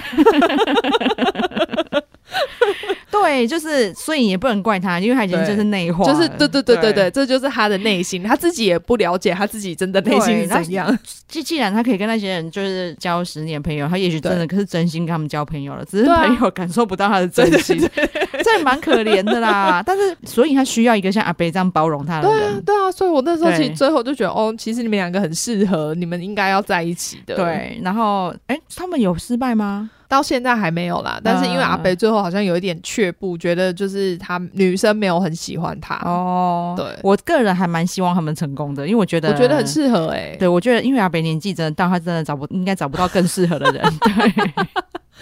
[3.11, 10.97] 对，就是，所以也不能怪他，因为他已经就是内化，就是对对对对对，这就是他的内心，他自己也不了解他自己真的内心是怎样。
[11.27, 17.79] 既既然他可以跟那些人就是交十年朋友，他也许真的可是真心跟他们交朋友了，只是朋友感受不到他的真心，
[18.45, 19.83] 这也蛮可怜的啦。
[19.87, 22.39] 但是，所以他需要一个像阿北这样包容他的人。
[22.39, 27.35] 对啊，对啊，所以我那时候其实最后就觉得，哦，其实你们两个很适合，你们应该要在一起的。
[27.37, 29.91] 对，然后，哎，他们有失败吗？
[30.11, 36.75] 到现在还没有啦，但是因为阿北最后好像有一点却步，觉得就是他女生没有很喜欢他哦。
[36.77, 40.37] 对，我个人还蛮希望他们成功的，因为我觉得我觉得很适合哎、欸。
[40.37, 43.81] 对，我觉得因为阿北年纪真的到，他真的找不应该找不到更适合的人。
[44.01, 44.33] 对，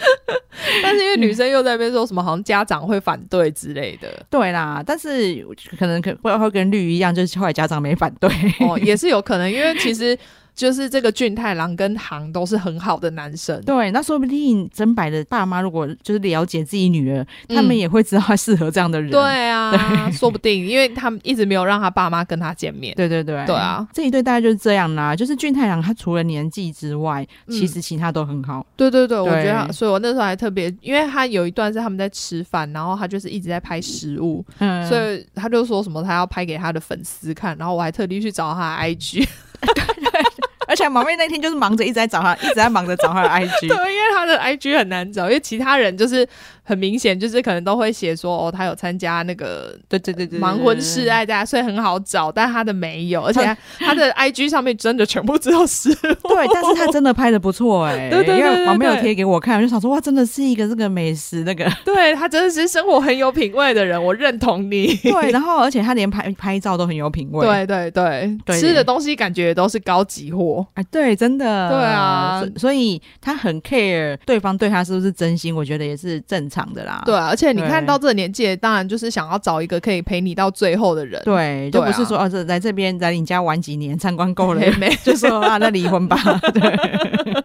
[0.83, 4.09] 但是因为女生又在那边说什么，好像家长会反对之类的。
[4.31, 5.47] 对啦，但是
[5.79, 8.31] 可能可会会跟绿一样，就是后来家长没反对
[8.67, 10.19] 哦，也是有可能，因为其实。
[10.59, 19.09] 就是这个俊太郎跟航都是很好的男生，对，那说不定真白的爸妈如果就是了解自己女儿，嗯、他们也会知道他适合这样的人。
[19.09, 22.93] 对啊，对说不定，因为他们一直没有让他爸妈跟他见面。
[22.97, 25.15] 对对对，对啊，这一对大概就是这样啦。
[25.15, 28.67] 就是俊太郎他除了年纪之外，嗯、其实其他都很好。
[28.77, 39.25] 对对对，对我觉得，所以我那时候还特别，因为他有一段是他们在吃饭，然后他就是一直在拍食物，嗯，所以他就说什么他要拍给他的粉丝看，然后我还特地去找他 IG。
[40.69, 43.67] 而且毛妹那天就是忙着一直在找他，一直在忙着找他的 IG。
[43.67, 46.29] 对，因为他的 IG 很难找，因为其他人就是
[46.69, 53.41] 很明显就是可能都会写说哦，他有参加那个对对对对盲婚试爱，大家所以很好找，但他的没有，而且
[53.79, 56.29] 他，的 IG 上面真的全部只有食物。
[56.29, 64.95] 对，但是他真的拍的不错哎， 对对，因为网友贴给我看，我就想说哇，真的是一个这个美食那个，对他真的是生活很有品味的人，我认同你。
[65.03, 76.58] 对，然后而且他连拍拍照都很有品味，对对对，对吃的东西感觉都是高级货，哎，对，真的，对啊，所以他很 care 对方对他是不是真心，我觉得也是正常。
[76.73, 86.17] 的啦，对啊，而且你看到这个年纪，当然就是想要找一个可以陪你到最后的人，对，就不是说哦，这来这边来你家玩几年，参观够了 没，就说啊，那离婚吧，
[86.55, 87.45] 对。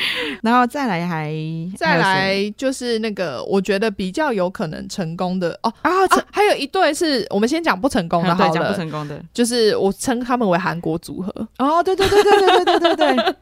[0.42, 1.32] 然后再来还
[1.76, 5.90] 再来就是那个，我觉得比较有可能成功的哦啊，
[6.30, 11.32] 还有一对是我们先讲不成功的，好讲不成功的，就是我称他们为韩国组合。
[11.58, 13.34] 哦，对对对对对对对对对，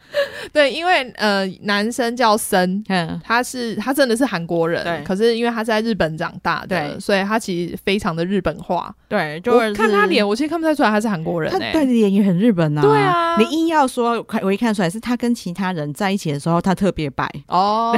[0.52, 3.20] 对， 因为呃，男生叫森，嗯。
[3.24, 17.94] 他是他真的是韩国人，对，可是因为他是在日本长大的，对，所以他其实非常的日本化，对，就看他脸，我其实看不太出来他是韩国人，他对脸也很日本啊，对啊，你硬要说，我一看出来是他跟其他人在一起的时候，他特别白哦，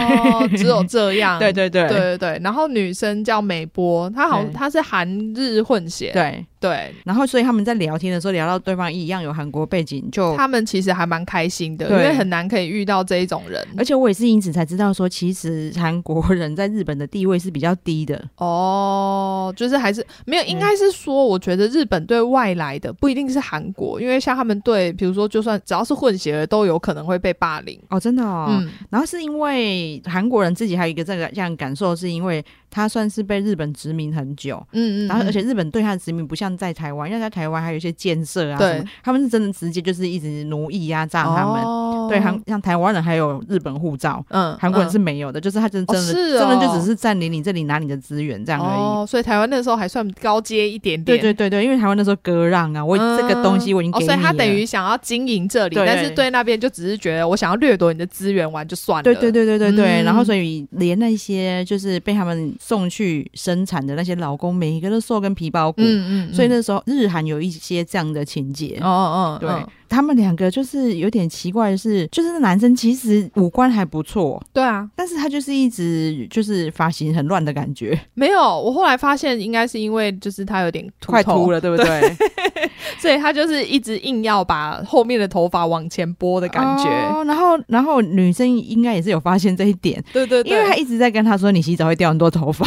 [0.56, 1.88] 只有这样，对 对对。
[1.88, 6.44] 对对对，然后女生叫美波，她好像她是韩日混血，对。
[6.60, 13.64] 对，然后所以他们在聊天的时候聊到对方一样有韩国背景，就他们其实还蛮开心的，因为很难可以遇到这一种人。
[13.76, 18.22] 而且我也是因此才知道说，其实韩国人在日本的地位是比较低的。
[18.36, 27.78] 哦，就是还是没有，应该是说，我觉得日本对外来的不一定是韩国，因为像他们对，比如说就算只要是混血儿，都有可能会被霸凌。
[27.88, 28.48] 哦，真的哦。
[28.50, 28.68] 嗯。
[28.90, 34.60] 然后是因为韩国人自己还有一个这个这样感受，是因为他算是被日本殖民很久。
[34.72, 35.08] 嗯，嗯嗯。
[35.08, 36.48] 然后而且日本对他的殖民不像。
[36.58, 41.62] 在台湾，因为在台湾还有一些建设啊，对，他们是真的直接就是一直奴役压榨他们。
[41.62, 48.80] 哦、对，韩像台湾人还有日本护照，嗯，韩国人是没有的，嗯、就是他真的真的、哦、真的就只是占领你这里拿你的资源这样而已。
[48.80, 51.16] 哦，所以台湾那时候还算高阶一点点。
[51.16, 59.02] 对对对对，因为台湾那时候割让啊，我这个东西我已经所以他等于想要经营这里，对但是对那边就只是觉得我想要掠夺你的资源完就算了。
[59.04, 65.82] 对对对对对对，嗯、然后所以连那些就是被他们送去生产的那些劳工，每一个都瘦跟皮包骨。
[65.82, 67.28] 嗯嗯，嗯，所以那时候日韩。
[67.28, 69.50] 有一些这样的情节，哦哦，对。
[69.88, 77.98] 他们两个就是有点奇怪的是，就是那男生其实五官还不错，对啊，但是他就是一直就是发型很乱的感觉。
[78.14, 81.86] 没有，我后来发现应该是因为就是他有点秃快秃了，对不对？
[81.86, 86.84] 对 所以他就是一直硬要把后面的头发往前拨的感觉。
[86.84, 92.66] 哦，然后然后女生应该也是有发现这一点，对对对，因为他一直在跟他说，你洗澡会掉很多头发，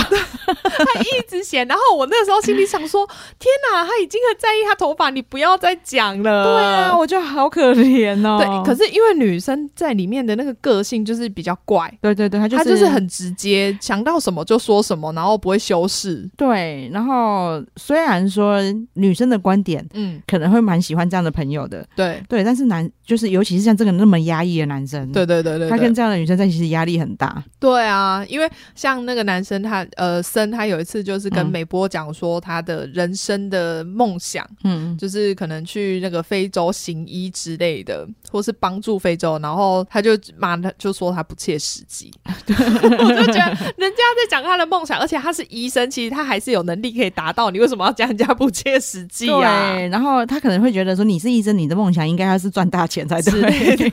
[0.85, 1.67] 他一直嫌。
[1.67, 3.05] 然后我那时候心里想说，
[3.39, 6.43] 天哪，他已经很在意他头发，你不要再讲了。
[6.43, 8.15] 对啊，我觉得好可怜。
[8.25, 16.29] 哦，对，可是因为女生在里面的那个个性就是比较怪，对对对，她就是、就是很直接，想到什么就说什么，然后不会修饰。
[16.37, 18.59] 对，然后虽然说
[18.93, 27.43] 女生的观点，嗯，可能会蛮喜欢这样的朋友的，对对，但是男就是尤其是像这个那么压抑的男生，对对对对，他跟这样的女生在一起其实压力很大。
[27.59, 38.07] 对啊，因为像那个男生他呃生，他有一次就是跟美波讲说他的人生的梦想，嗯，就是可能去那个非洲行医之类的。
[38.31, 42.11] 的，或是帮助非洲，然后他就骂他，就说他不切实际。
[42.47, 47.49] 我就觉得人家在讲他的梦想，而且他是医生，其实他还是有能力可以达到。
[47.51, 49.73] 你为什么要讲人家不切实际啊？
[49.73, 53.91] 对，然后他可能会觉得说，你是医生，你的梦想应该要是赚大钱才对。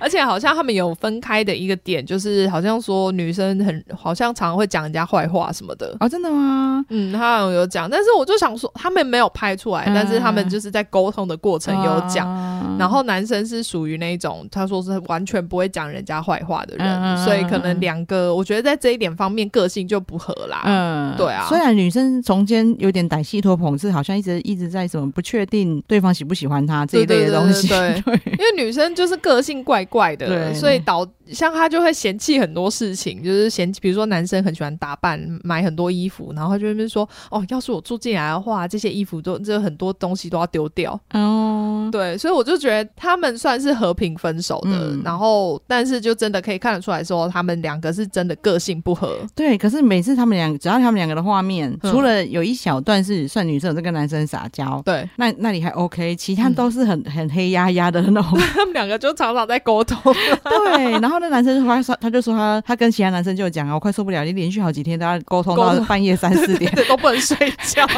[0.00, 6.08] 而且好像他们有分开的一个点，就是好像说女生很好像常常会讲人家坏话什么的啊、哦？
[6.08, 6.84] 真的吗？
[6.88, 13.00] 嗯，他好像有讲，但是我就想说，他们没有拍出来，嗯、但是他们就是在沟通的过程有讲，嗯、然后。
[13.10, 20.62] 男生是属于那种，他说是完全不会讲人家坏话的人，嗯、所以可能两个，我觉得在这一点方面个性就不合啦。
[20.64, 21.46] 嗯，对啊。
[21.48, 27.68] 虽然女生从间有点歹戏托捧，是好像一直一直在什么不确定对方喜不喜欢她这一类的东西。
[27.68, 40.98] 对，对，对， 对，因为女生就是个性怪怪的，对所以导像他就会嫌弃很多事情，就是嫌弃，比如说男生很喜欢打扮，买很多衣服，然后他就会说哦，要是我住进来的话，这些衣服都这很多东西都要丢掉。
[41.12, 42.80] 哦，对，所以我就觉得。
[42.96, 49.18] 他们算是和平分手的，嗯、然后但是就真的可以看得出来说，他们两个是真的个性不合。
[49.34, 58.38] 对，可是每次他们两，只要他们两个的画面，嗯、除了有一小段是算女生在跟男生撒娇，对，那那里还 OK，其他都是很、嗯、很黑压压的那种。
[58.54, 59.98] 他们两个就常常在沟通。
[60.44, 67.86] 对，然后那男生他说，他就说他他跟其他男生就讲啊，我快受不了，你连续好几天都要沟通到半夜三四点， 都不能睡觉，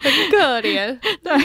[0.00, 0.96] 很可怜。
[1.22, 1.36] 对。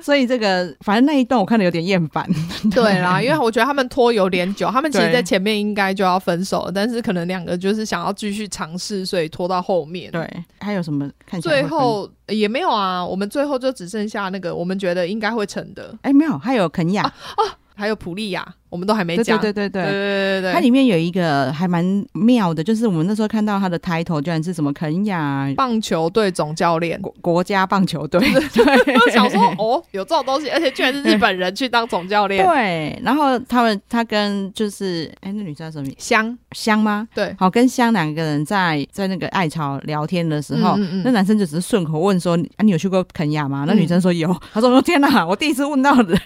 [0.00, 2.24] 所以这个反正那一段我看的有点厌烦。
[2.70, 10.10] 对啦，因为我觉得他们拖有点久，他们其实在前面应该就要分手了，但是可能两个就是想要继续尝试，所以拖到后面。
[10.12, 10.28] 对，
[10.60, 11.40] 还有什么看？
[11.40, 15.92] 最后也没有啊，我们最后就只剩下那个我们觉得应该会成的。
[16.02, 17.42] 哎，没有，还有肯亚啊，啊，
[17.74, 18.56] 还有普利亚。
[18.74, 28.18] 我们都还没讲，对对对对对对对，它里面有一个还蛮妙的，就是我们那时候看到他的 title 居然是什么肯亚棒球队总教练，国家棒球队。
[28.52, 32.44] 对，我想说哦，有这种东西，而且居然是日本人去当总教练。
[32.44, 35.88] 对，然后他们他跟就是哎，那女生叫什么？
[35.96, 37.06] 香香吗？
[37.14, 43.64] 对，好，跟香两个人在在那个爱巢聊天的时候，那男生就只是顺口问说啊，你有去过肯亚吗？
[43.68, 46.18] 那女生说有，他说天哪，我第一次问到的，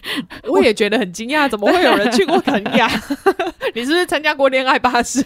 [0.49, 2.38] 我也觉得很惊讶，怎么会有人去过？
[2.41, 2.89] 肯雅，
[3.75, 5.25] 你是不是参加过恋爱巴士？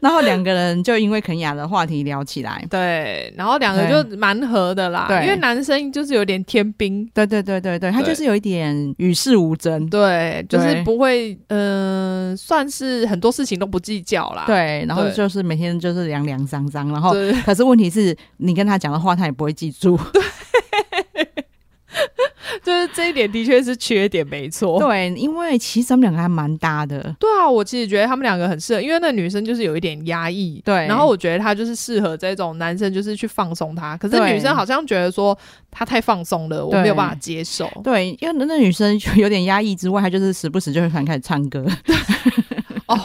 [0.00, 5.06] 然后两个人就因为肯雅的话题聊起来，对，然后两个就蛮合的啦。
[5.08, 14.44] 对，因为男生就是有点天兵，对对对对对，他就是有一点与世无争，对，就是不会，嗯、呃，算是很多事情都不计较啦。
[14.46, 17.14] 对，然后就是每天就是凉凉脏脏，然后
[17.44, 19.98] 可是问题是你跟他讲的话，他也不会记住。
[20.12, 20.22] 对。
[22.62, 24.78] 就是这一点的确是缺点，没错。
[24.78, 27.00] 对，因为其实他们两个还蛮搭的。
[27.18, 30.74] 对啊，我其实觉得他们两个很适合，因为那女生就是有一点压抑，对。
[30.86, 33.96] 然后我觉得她就是适合这种男生，就是去放松她。
[33.96, 35.36] 可是女生好像觉得说
[35.70, 37.70] 她太放松了，我没有办法接受。
[37.82, 41.64] 对，因为那女生有点压抑之外，她就是时不时就会开始唱歌。
[42.86, 42.98] 哦，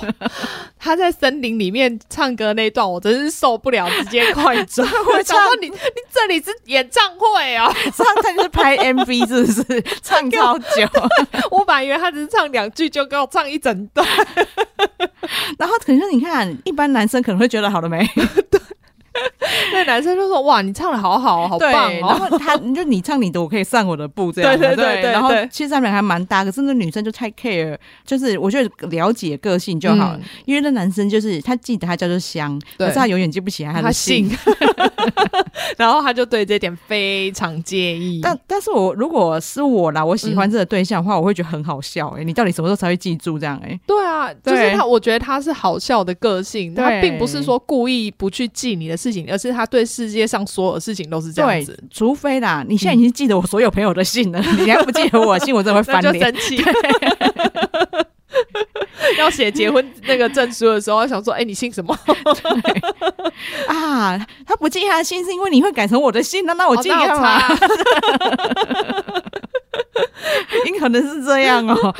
[0.77, 4.88] 他在森林里面唱歌那段，我真是受不了，直接快转。
[5.13, 5.75] 我想说你，你
[6.11, 9.82] 这里是演唱会哦，上次是拍 MV 是不是？
[10.01, 10.88] 唱超久，
[11.51, 14.05] 我本来以为他只是唱两句，就给我唱一整段。
[15.57, 18.05] 然后可是你看，一般男生可能会觉得好了没？
[18.49, 18.59] 对。
[19.74, 24.51] 那男生就说：“哇，你唱的好好，好棒哦！”然后他就你唱你的，我可以上我的步，这样。
[24.57, 25.11] 对对对对。
[25.11, 30.20] 然后其实他们还蛮搭，可是那女生就太 care，就是我觉得了解个性就好了。
[30.45, 34.30] 因为那男生就是他记得他叫做香，可是他永远记不起来他的姓。
[35.78, 38.20] 然后他就对这点非常介意。
[38.22, 42.10] 但但是我如果是我啦，我喜欢这个对象的话，我会觉得很好笑。
[42.18, 43.60] 哎，你到底什么时候才会记住这样？
[43.64, 51.78] 哎，对啊，就是他，我觉得他是好笑的个性，他并不是说故意不去记你的事情，而是他对世界上所有事情都是这样子。
[51.91, 56.64] 除非啦，你现在已经记得我所有朋友的信了， 你还不记得我的姓，我真的会翻脸， 就生气。
[59.18, 61.97] 要写结婚那个证书的时候，想说：“哎，你姓什么？”
[63.68, 67.41] 啊，他不记他的姓是因为你会改成我的姓，那那我记干嘛？
[70.66, 71.95] 因 可能是这样哦，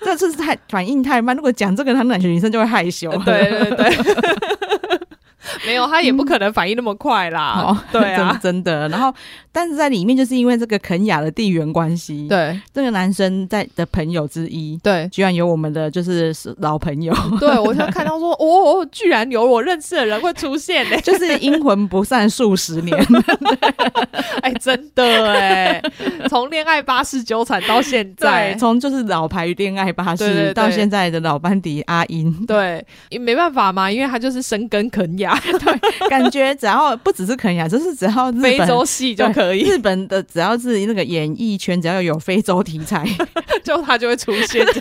[0.00, 1.34] 这次是太反应太慢。
[1.34, 3.10] 如果讲这个，他们两个女生就会害羞。
[3.24, 3.96] 对对对。
[5.66, 7.66] 没有，他也不可能反应那么快啦。
[7.68, 8.88] 嗯、对啊， 真的。
[8.88, 9.12] 然后，
[9.50, 12.58] 但是在里面，就是因为这个肯雅的地缘关系，对。
[12.72, 17.14] 这个男生在的朋友之一，对，居然有我们的就是老朋友。
[17.38, 22.96] 对，我就看到说， 哦，居然有我认识的人会出现呢，就是阴魂不散数十年。
[24.40, 25.82] 哎，真的哎，
[26.28, 35.40] 从恋爱巴士纠缠到现在，从就是老牌恋爱巴士到现在的老班底阿英，对，也没办法嘛，因为他就是深耕肯亚。
[35.58, 39.62] 对，感觉只要不只是肯亚，就是只要非洲系就可以。
[39.62, 43.06] 日本的只要是那个演艺圈，只要有非洲题材，
[43.64, 44.66] 就他就会出现。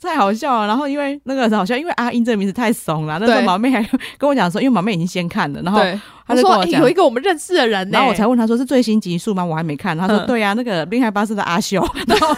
[0.00, 0.66] 太好笑了。
[0.66, 3.18] 然后因为那个很好笑，因为阿英这个名字太怂了。
[3.20, 3.80] 那时候毛妹还
[4.18, 5.80] 跟我讲说，因为毛妹已经先看了，然后
[6.26, 9.44] 他就跟我讲有一个我们认识的人，然后我才问他说是最新集数吗？
[9.44, 9.96] 我还没看。
[9.96, 11.86] 他说对啊，那个恋爱巴士的阿秀。
[12.06, 12.34] 然后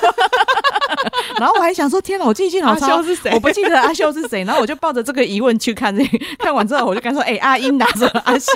[1.43, 3.33] 然后我还想说，天哪，我记性好差，阿秀是谁？
[3.35, 4.45] 我不记得 阿秀是谁。
[4.45, 8.53] 然后我就抱着这个疑问去看这个，看完之后我就跟他说：“哎、欸，阿英拿着阿秀。”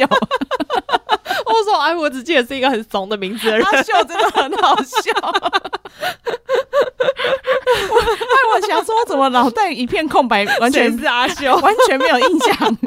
[1.47, 5.11] 我说：“哎，我只记得是一个很怂的名字的人。”阿秀真的很好笑。
[7.91, 12.79] 我哎，我想说，我怎么脑袋一片空白，完全是阿秀，完全没有印象。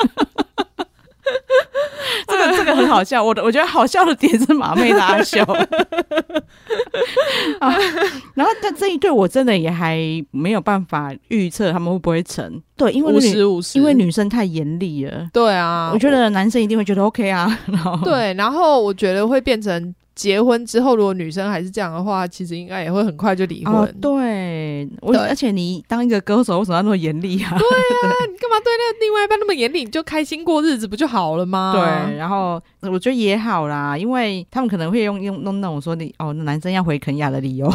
[2.28, 5.42] 这个这个很好笑，我的我觉得好笑的点是马妹的阿秀
[7.60, 7.76] 啊，
[8.36, 9.98] 然后但这一对我真的也还
[10.32, 19.94] 没有办法预测他们会不会成，对，因为五十五十，因为女生太严厉了，对啊，我觉得男生一定会觉得 OK 啊，然后对，然后我觉得会变成。
[20.20, 23.74] 结婚之后，如果女生还是这样的话，其实应该也会很快就离婚。
[23.74, 27.50] 哦、对，我对而且你当一个歌手，为什么要那么严厉啊？
[27.58, 29.86] 对啊，对 你干嘛对那另外一半那么严厉？
[29.86, 31.72] 你就开心过日子不就好了吗？
[31.74, 37.72] 对，然后我觉得也好啦，因为他们可能会用用弄那种说你哦，男生要回肯亚的理由。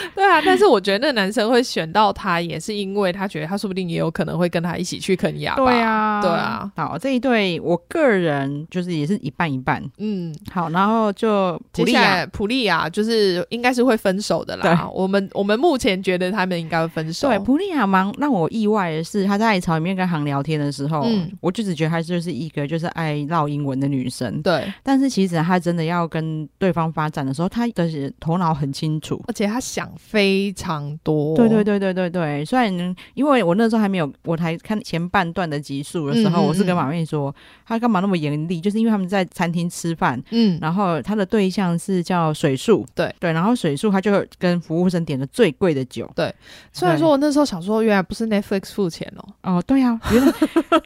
[0.14, 5.54] 对啊，但是我觉得那个男生会选到他，也是因为他觉得他说不定也有可能会跟他一起去肯亚。
[5.56, 6.70] 对啊，对啊。
[6.76, 9.82] 好，这一对我个人就是也是一半一半。
[9.98, 14.62] 嗯，好，然后就普利亚，普利亚就是应该是会分手的啦。
[14.62, 17.28] 对，我们我们目前觉得他们应该会分手。
[17.28, 24.42] 对，普利亚蛮让我意外的是，他在草里面跟航聊天的时候，嗯，我就只觉得他就是一个就是爱唠英文的女生。
[24.42, 31.36] 对，但是其实他真的要跟对方发展的时候，他的头脑很清楚，而且他想非常多。
[31.36, 32.72] 对对对对对对，虽然
[33.14, 37.34] 因为我那时候还没有，我才看前半段的集数的时候，嗯嗯嗯，我是跟马妹说，
[37.66, 38.60] 他干嘛那么严厉？
[38.60, 46.34] 就是因为他们在餐厅吃饭，嗯，然后他的对象是叫水树，对对，然后水树他就跟服务生点了最贵的酒，对。
[46.72, 50.32] 虽然说我那时候想说，原来不是 Netflix 付钱哦，哦，对呀、啊，原来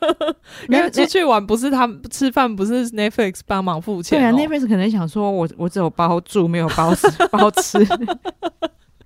[0.69, 7.79] 原来出去玩不是他们吃饭，不是 Netflix 帮忙付钱、哦，对啊，Netflix 可能想说我我只有包住没有包吃 包吃。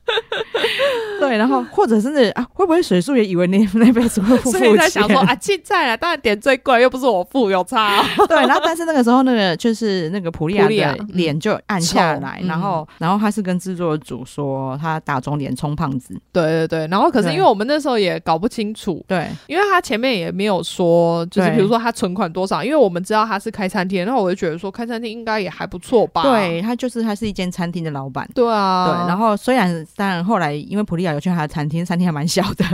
[1.20, 4.60] 对，然后或者甚至啊，会不会水树也以为那那辈子会付钱？
[4.60, 8.04] 所以在想说啊，现在啊，当然点最贵，又不是我付，有差、哦。
[8.28, 16.14] 对，然后但是那个时候，那个就是那个普利亚的脸就暗下来， 嗯、然后然后他是跟制作组说他打肿脸充胖子。
[16.32, 26.22] 对对对，然后可是因为我们那时候也搞不清楚，对，因为他前面也没有说，就是比如说他存款多少，因为我们知道他是开餐厅，然后我就觉得说开餐厅应该也还不错吧。
[26.22, 28.28] 对，他就是他是一间餐厅的老板。
[28.34, 32.64] 对啊，对，然后虽然当然后来因为普利亚有去他的餐厅，餐厅还蛮小的，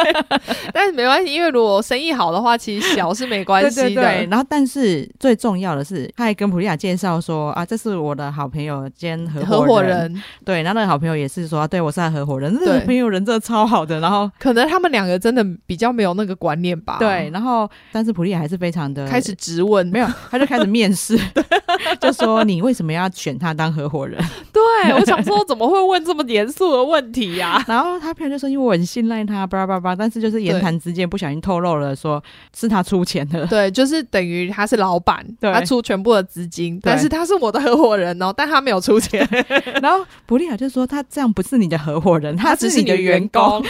[0.72, 3.86] 但是没关系，因为如果生意好的话，其实小是没关系的。
[3.88, 9.48] 对，对，对，然后，但是最重要的是，他还跟普利亚介绍说啊，这是我的好朋友兼合伙人。
[9.48, 13.98] 合伙人对，然后那个好朋友也是说，对我是他合伙人，那个朋友人真的超好的。
[14.00, 16.96] 然后可能他们两个真的比较没有那个观念吧。
[16.98, 21.18] 对，然后但是普利亚还是非常的开始质问，没有，他就开始面试，
[22.00, 24.22] 就说你为什么要选他当合伙人？
[24.52, 27.64] 对，我想说，怎么会问这么严肃的问题呀、啊？
[27.68, 32.22] 然后他朋友就说，因为我很信赖他，叭叭叭，但是就是言谈之间不小心透露了，说
[32.54, 33.46] 是他出钱的。
[33.46, 39.26] 对，就是等于他是老板，他出全部的资金，但是他是我的合伙人哦， 但他没有出钱。
[39.80, 43.64] 然后布利亚就说，他这样不是你的合伙人，他只是你的员工。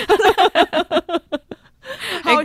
[2.34, 2.42] 好，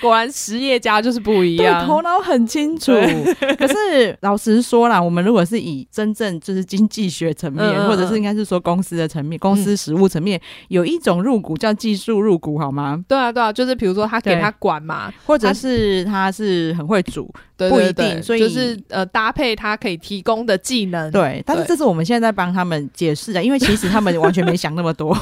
[0.00, 2.92] 果然实业家就是不一样，对，头脑很清楚。
[3.58, 13.02] 可是老实说啦，我们如果是以真正就是经济学层面，嗯、或者是应该是说公司的层面、公司实务层面，嗯、有一种入股叫技术入股，好吗？
[13.08, 17.32] 对啊，对啊，就是比如说他给他管嘛，或者是他是很会煮。
[17.56, 21.08] 不一定，所以就是呃，搭配他可以提供的技能。
[21.12, 25.16] 对，但是这是我们现在在帮他们解释的，因为其实他们完全没想那么多。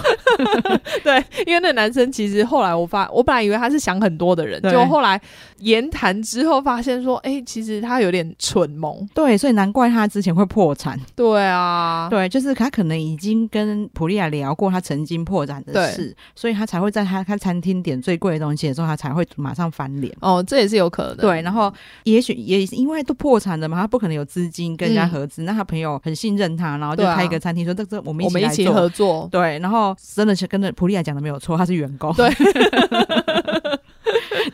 [1.05, 5.21] 对，因为那男生其实后来我发，我本来以为他是想很多的人，就后来
[5.59, 9.09] 言谈之后发现说，哎，其实他有点蠢萌。
[9.15, 11.01] 对，所以难怪他之前会破产。
[11.17, 20.15] 对啊，对，就是他可能已经跟普利亚聊过他曾经破产的事，所以他才会在他开餐厅点最贵的东西的时候，他才会马上翻脸。
[20.21, 21.17] 哦，这也是有可能。
[21.17, 21.73] 对，然后
[22.03, 22.33] 也许。
[22.43, 25.43] 也因为都破产了嘛，他不可能有资金跟人家合资。
[25.43, 29.29] 嗯、那他朋友很信任他，然后就开一个餐厅，说这这我们一起来做，我们一起合作。
[29.31, 32.13] 对，然后真的是跟着普利亚讲的没有错，他是员工。
[32.15, 32.29] 对。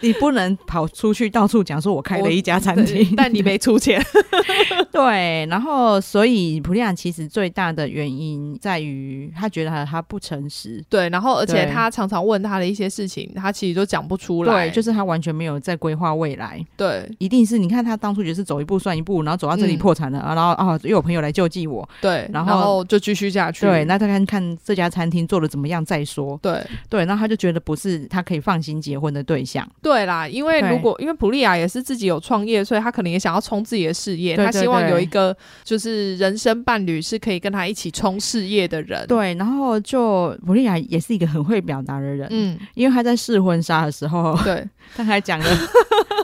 [0.01, 4.03] 你不能跑出去到处讲说，我开了一家餐厅，但你没出钱。
[4.91, 10.85] 对，然后所以普利亚其实最大的原因在于他觉得他他不诚实。
[10.89, 14.69] 对，然后而且他常常问他的一些事情，他其实都讲不出来。
[14.69, 16.65] 对，就是他完全没有在规划未来。
[16.77, 21.89] 对，一定是你看他当初就是走一步算一步，然后走到这里破产了，嗯、然后啊又有朋友来救济我。
[22.01, 23.67] 对，然后，然后就继续下去。
[23.67, 26.39] 对，那他看看这家餐厅做的怎么样再说。
[26.43, 29.69] 对对，然后他就觉得不是他可以放心结婚的对象。
[29.83, 34.37] 对啦，因为如果因为普利亚也是自己有创业，所以他可能也想要冲自己的事业。
[34.37, 39.07] 对对对，他希望有一个就是人生伴侣是可以跟他一起冲事业的人。
[39.07, 42.27] 对，然后就普利亚也是一个很会表达的人。
[42.31, 44.67] 嗯，因为他在试婚纱的时候，对，
[44.97, 45.47] 他还讲了，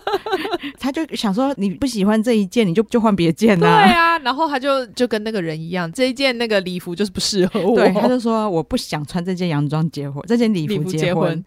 [0.79, 3.85] 他就想说你不喜欢这一件，你就就换别件啊。
[3.87, 7.77] 对啊，然后他就就跟那个人一样，这一件那个礼服就是不适合我。
[7.77, 11.45] 对，他就说我不想穿这件洋装结婚，这件礼服结婚。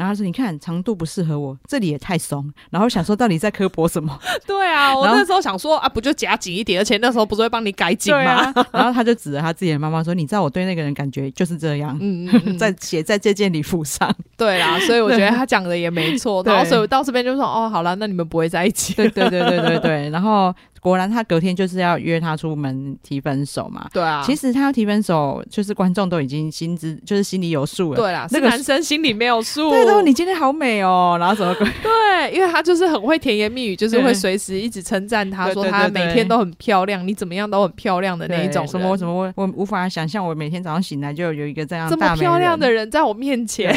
[0.00, 6.80] 然后他说：“你看长度不适合我，这里也太松。”然后想说：“到底在刻薄什么？” 对啊，我那时候想说啊，不就夹紧一点？
[6.80, 8.50] 而且那时候不是会帮你改紧吗？
[8.56, 14.10] 啊、然后他就指着他自己的妈妈说：“你知道我对那个人感觉就是这样。”嗯嗯嗯，在写在这件礼服上。
[14.38, 16.42] 对啊， 所以我觉得他讲的也没错。
[16.44, 20.08] 然后所以我到这边就说：“哦，好了，那你们不会在一起。”对对对对对对。
[20.08, 23.88] 然后果然他隔天就是要约他出门提分手嘛。
[23.92, 27.96] 对啊，其实他要提分手，就是观众都已经心知，就是心里有数了。
[27.96, 29.70] 对啊，那个男生心里没有数。
[29.70, 31.66] 对的，你今天好美哦，然后什么鬼？
[31.82, 38.66] 对，因为他就是很会甜言蜜语，就是会随时一直称赞他说他每天都很漂亮，你怎么样都很漂亮的那一种。
[38.66, 43.70] 什么什么我我无法想象，我每天早上醒来就有一个这样这么漂亮的人在我面前。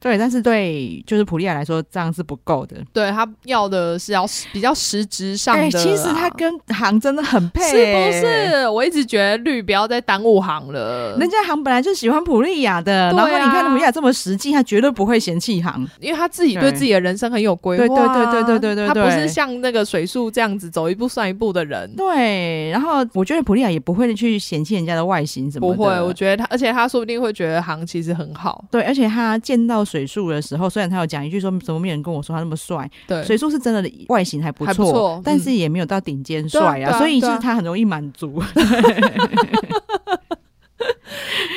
[0.00, 2.76] 对， 但是对就是普利亚来说这样是不够的。
[2.92, 5.70] 对，他要的是要比较实质上的。
[5.70, 8.68] 其实他跟航真的很配，是不是？
[8.68, 11.16] 我一直觉得绿不要再耽误航了。
[11.18, 17.86] 人家航本来就喜欢普利亚的，然后你看普利亚这么实际，他绝对不会嫌弃航，因为他自己对自己的人生很有规划。
[17.86, 21.90] 对对对对对对对，他不是像那个水树这样子走一步算一步的人。
[21.96, 25.76] 对，然后我觉得普利亚也不会去嫌弃人家的外形什么的。
[25.76, 28.64] 不会，我觉得他，而且他说不定会觉得航其实很好。
[28.70, 38.42] 对，而且他见到水树的时候，虽然他有讲一句说怎么没有人跟我说他那么帅，对，水树是真的外形还不错，但是也没有到顶尖帅啊，所以就是他很容易满足。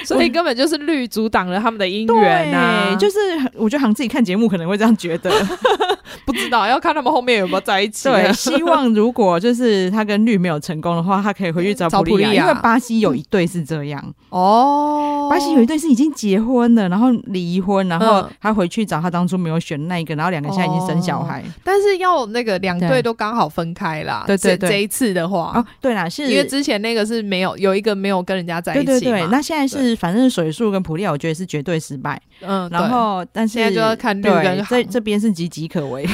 [0.03, 3.17] 所以根本就是绿阻挡了他们的姻缘呐，就是
[3.53, 5.29] 我觉得好像自己看节目可能会这样觉得，
[6.31, 8.09] 不知道要看他们后面有没有在一起。
[8.09, 14.03] 对，希望如果就是他跟绿没有成功的话，他可以回去找普利亚，因为巴西有一对是这样。
[14.29, 24.23] 哦，巴西有一对是已经结婚了，然后离婚，然后他回去找他当初没有选那一个，然后两个现在已经生小孩，但是要那个两对都刚好分开啦。
[24.25, 25.53] 对对对，这一次的话。
[25.55, 26.31] 哦，对啦，是。
[26.31, 29.91] 因为之前那个是没有有一个没有跟人家在一起，对对对，那现在是。
[30.01, 32.19] 反正水树跟普利亚，我觉得是绝对失败。
[32.39, 36.07] 嗯，然后但是现在就要看绿跟这这边是岌岌可危，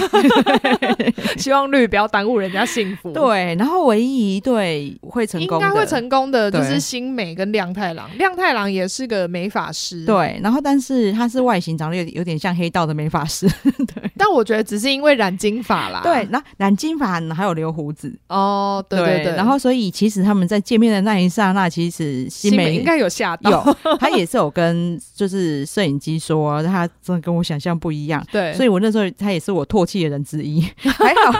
[1.37, 3.11] 希望绿不要耽误人家幸福。
[3.11, 8.09] 对，然后唯一一对会成功，应该会成功的就是新美跟亮太郎。
[8.17, 13.47] 亮太郎也是个美法师，对，然后但是他是外形长得有有点像黑道的美法师，
[13.93, 14.11] 对。
[14.17, 19.35] 但我觉得只是因为染金发啦，对，那染金发还有留胡子哦，对对对。
[19.35, 23.75] 然后所以其实他们在见面的那一刹那，其实新美应该有吓到。
[23.99, 28.25] 他也是有跟就是摄影机说，他真的跟我想象不一样。
[28.31, 30.61] 对，所以我那时候他也是我唾弃的人之一。
[30.77, 31.31] 还好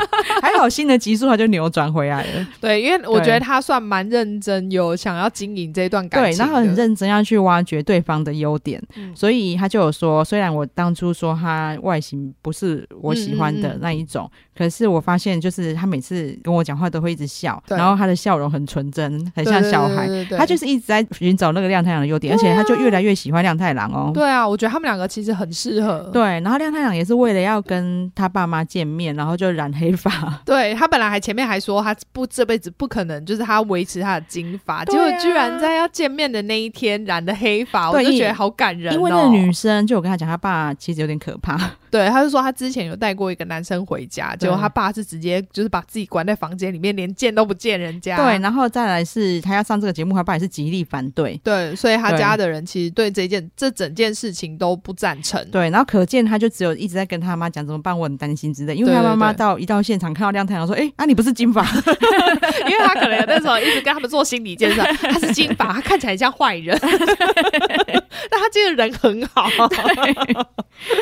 [0.42, 2.48] 还好，新的集数他就扭转回来了。
[2.62, 6.38] 对，因为我觉得他算蛮认真，有想要经营这段感情。
[6.38, 20.08] 对，然后很认真要去挖掘对方的优点，嗯、所以他就有说，虽然我当初说他外形不是我喜欢的那一种，嗯嗯嗯，可是我发现就是他每次跟我讲话都会一直笑，然后他的笑容很纯真，很像小孩。
[20.08, 22.58] 对对对对对，他就是一直在寻找那个亮太郎的优点，而且。
[22.58, 24.10] 他就越来越喜欢亮太郎哦。
[24.12, 26.10] 对啊，我觉得他们两个其实很适合。
[26.12, 30.12] 对，然后亮太郎也是为了要跟他爸妈见面，然后就染黑发。
[30.44, 38.96] 对，他本来还前面还说他不这辈子不可能，就是他维持他的金发，结果居然在要见面的那一天染的黑发，我就觉得好感人哦。
[38.96, 41.60] 因为那个女生就我跟他讲，他爸其实有点可怕。
[41.92, 48.16] 对，他就说他之前有带过一个男生回家， 结果他爸是直接就是把自己关在房间里面，连见都不见人家。
[48.16, 51.40] 对，然后再来是他要上这个节目，他爸也是极力反对。
[51.44, 55.46] 对，所以他家的人其实对这件这整件事情都不赞成。
[55.52, 58.74] 对，然后可见他就只有一直在跟他妈讲怎么办，我很担心之类。
[58.74, 61.66] 因为他妈妈到一到现场看到亮太阳说：“哎，啊你不是金发？”
[62.68, 64.82] 因为他可能那时候一直跟他们做心理建设，
[65.12, 69.50] 他是金发，他看起来像坏人， 但他这个人很好。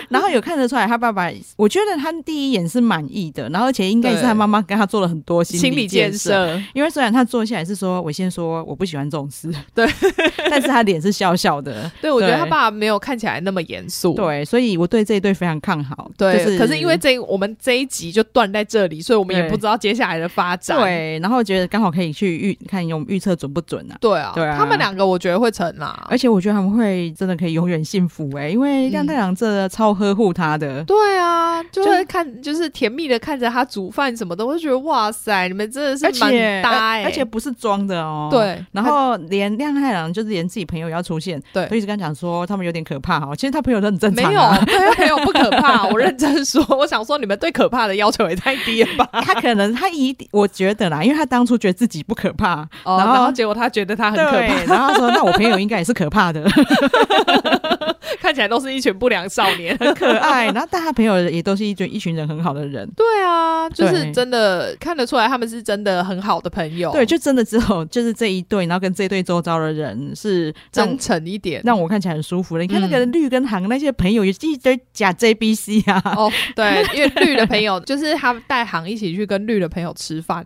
[0.10, 6.60] 然后有看得出来，他爸爸，我觉得他第一眼是满意的，然后而且应该也是他妈妈跟他做了很多心理建设。
[6.74, 9.86] 因为虽然他坐下来是说，我先说我不喜欢这种事，对，
[10.50, 11.92] 但是他脸是笑笑的。
[12.02, 14.14] 对，我觉得他爸爸没有看起来那么严肃。
[14.14, 16.10] 对，所以我对这一对非常看好。
[16.18, 20.80] 对，可是因为这我们这一集就断在这里，所以我们也不知道接下来的发展。
[20.80, 23.98] 对，然后觉得刚好可以去预看用预测准不准啊？
[24.00, 30.84] 对啊，对啊，他们两个我觉得会成啊，而且我觉得他们会真的可以永远幸福哎，因为亮太郎这超呵护他的。
[30.84, 38.30] 对啊，就会看，就是甜蜜的看着他煮饭什么的，我就觉得哇塞，你们真的是蛮搭哎，而且不是装的哦。
[38.32, 43.36] 对，然后连亮太郎就是连自己朋友要出现，对，就一直跟他讲说他们有点可怕哈。
[43.36, 45.86] 其实他朋友都很正常，没有，他朋友不可怕。
[45.88, 49.08] 我认真说，我想说你们对可怕的要求也太低了吧？
[49.22, 56.44] 他可能他一定，我觉得啦，因为他当初觉得自己不可怕，然后结果他觉得他很可怕，然后他说那我朋友应该也是可怕的，
[58.22, 60.46] 看起来都是一群不良少年，很可爱。
[60.48, 62.90] 然后但他朋友也都是一群一群人很好的人。
[62.96, 66.92] 对啊，就是真的看得出来他们是真的很好的朋友。
[66.92, 72.62] 对，就真的只有就是这一对，然后跟这一对周遭的人是真诚一点，让我看起来很舒服的。
[72.62, 76.02] 你看那个绿跟航那些朋友也是一堆假 JBC 啊。
[76.16, 80.46] 哦，对，因为绿的朋友 就是他带航一起去跟绿的朋友吃饭。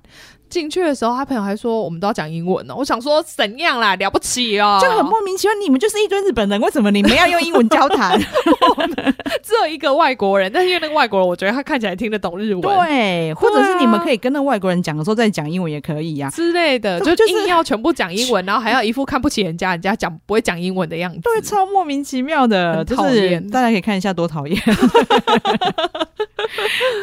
[0.50, 2.76] 进去的时候，他朋友还说我们都要讲英文呢。
[2.76, 5.54] 我想说怎样啦，了不起哦，就很莫名其妙。
[5.62, 8.20] 你们就是一堆日本人，为什么你们要用英文交谈？
[9.44, 23.52] 只有一个外国人，但是因为那个外国人，我觉得他看起来听得懂日文，对，或者是你们可以跟那个外国人讲的时候再讲英文也可以呀、啊、之类的，就就硬要全部讲英文， 然后还要一副看不起人家，人家讲不会讲英文的样子，对，超莫名其妙的，讨厌、就是。
[23.52, 24.60] 大家可以看一下多讨厌。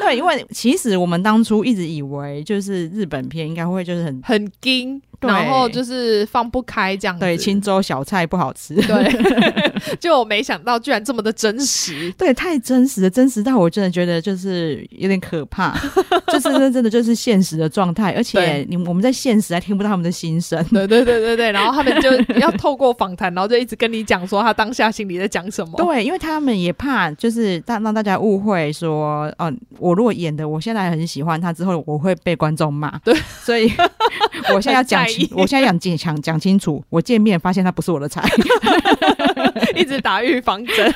[0.00, 5.00] 对，因为其实我们当初一直以为就是日本也应该会就是很很惊。
[5.20, 9.10] 然后就是放不开这样子，对，青州小菜不好吃，对，
[10.00, 15.76] 就我没想到居然这么的真实，对，太真实了，真实到我真的觉得就是有点可怕，
[16.28, 20.86] 就是真真的就是现实的状态，而且你我们在现实还听不到他们的心声，对。
[20.86, 22.10] 对对对对，然后他们就
[22.40, 33.14] 要透过访谈，然后就一直跟你讲说他当下心里在讲什么，对，因为他们也怕就是让让大家误会说，哦、呃，我如果演的我现在很喜欢他之后我会被观众骂，对，
[33.44, 33.70] 所以
[34.54, 35.05] 我现在要讲。
[35.36, 38.22] 我现在想讲讲讲清楚，我见面发现他不是我的菜，
[39.74, 40.94] 一直打预防针。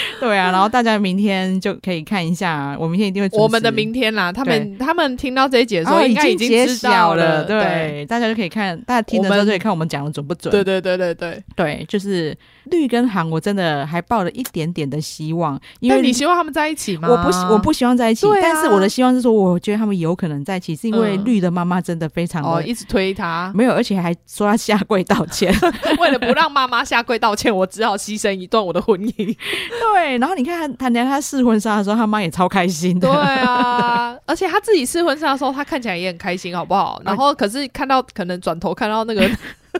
[0.20, 3.28] 对啊，然后大家明天就可以看一下，我明天一定会。
[3.38, 7.44] 我们的明天啦，他们他们听到这一节的时候，应该已经知道了。
[7.44, 10.50] 对，大家就可以看，大家听的时候就可以看我们讲的准不准。
[10.50, 17.08] 对对对对对对，就是绿跟韩，我真的还抱了一点点的希望，因为你希望他们在一起吗？
[17.08, 25.54] 我不，我不希望在一起，但是我的希望是说，我觉得他们有可能在一起，是因为绿的妈妈真的非常的一直推他，没有，而且还说要下跪道歉，
[25.98, 29.36] 为了不让妈妈下跪道歉，我只好牺牲一段我的婚姻。
[29.92, 33.08] 对，然后你看他，他连他试婚纱的时候，他妈也超开心的。
[33.08, 37.00] 对啊， 而且他自己试婚纱的时候，他看起来也很开心，好不好？
[37.04, 39.28] 然后可是看到可能转头看到那个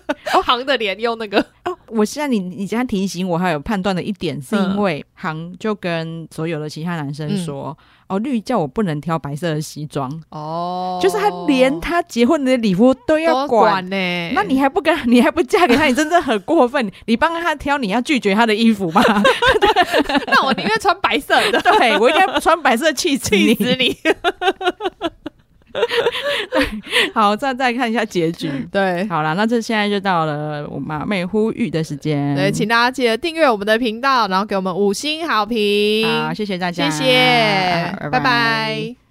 [0.44, 7.76] 航的脸，用那个哦，我现在你你这样提醒我，还有判断的一点，是因为行就跟所有的其他男生说。
[7.78, 14.32] 嗯哦，绿叫我不能挑白色的西装哦，就是他连他结婚的礼服都要管呢、欸。
[14.34, 16.90] 那你还不跟， 你还不嫁给他，你真的很过分。
[17.04, 19.02] 你帮他挑，你要拒绝他的衣服吗？
[20.26, 23.54] 那我宁愿穿白色的，对，我应该穿白色气死你。
[25.80, 28.50] 你对，好，再再看一下结局。
[28.70, 32.34] 对，好了，那这现在就到了我马妹呼吁的时间。
[32.34, 36.06] 对，请大家记得订阅我们的频道，然后给我们五星好评。
[36.06, 38.10] 好，谢谢大家，谢谢，拜拜。
[38.10, 39.07] 拜拜。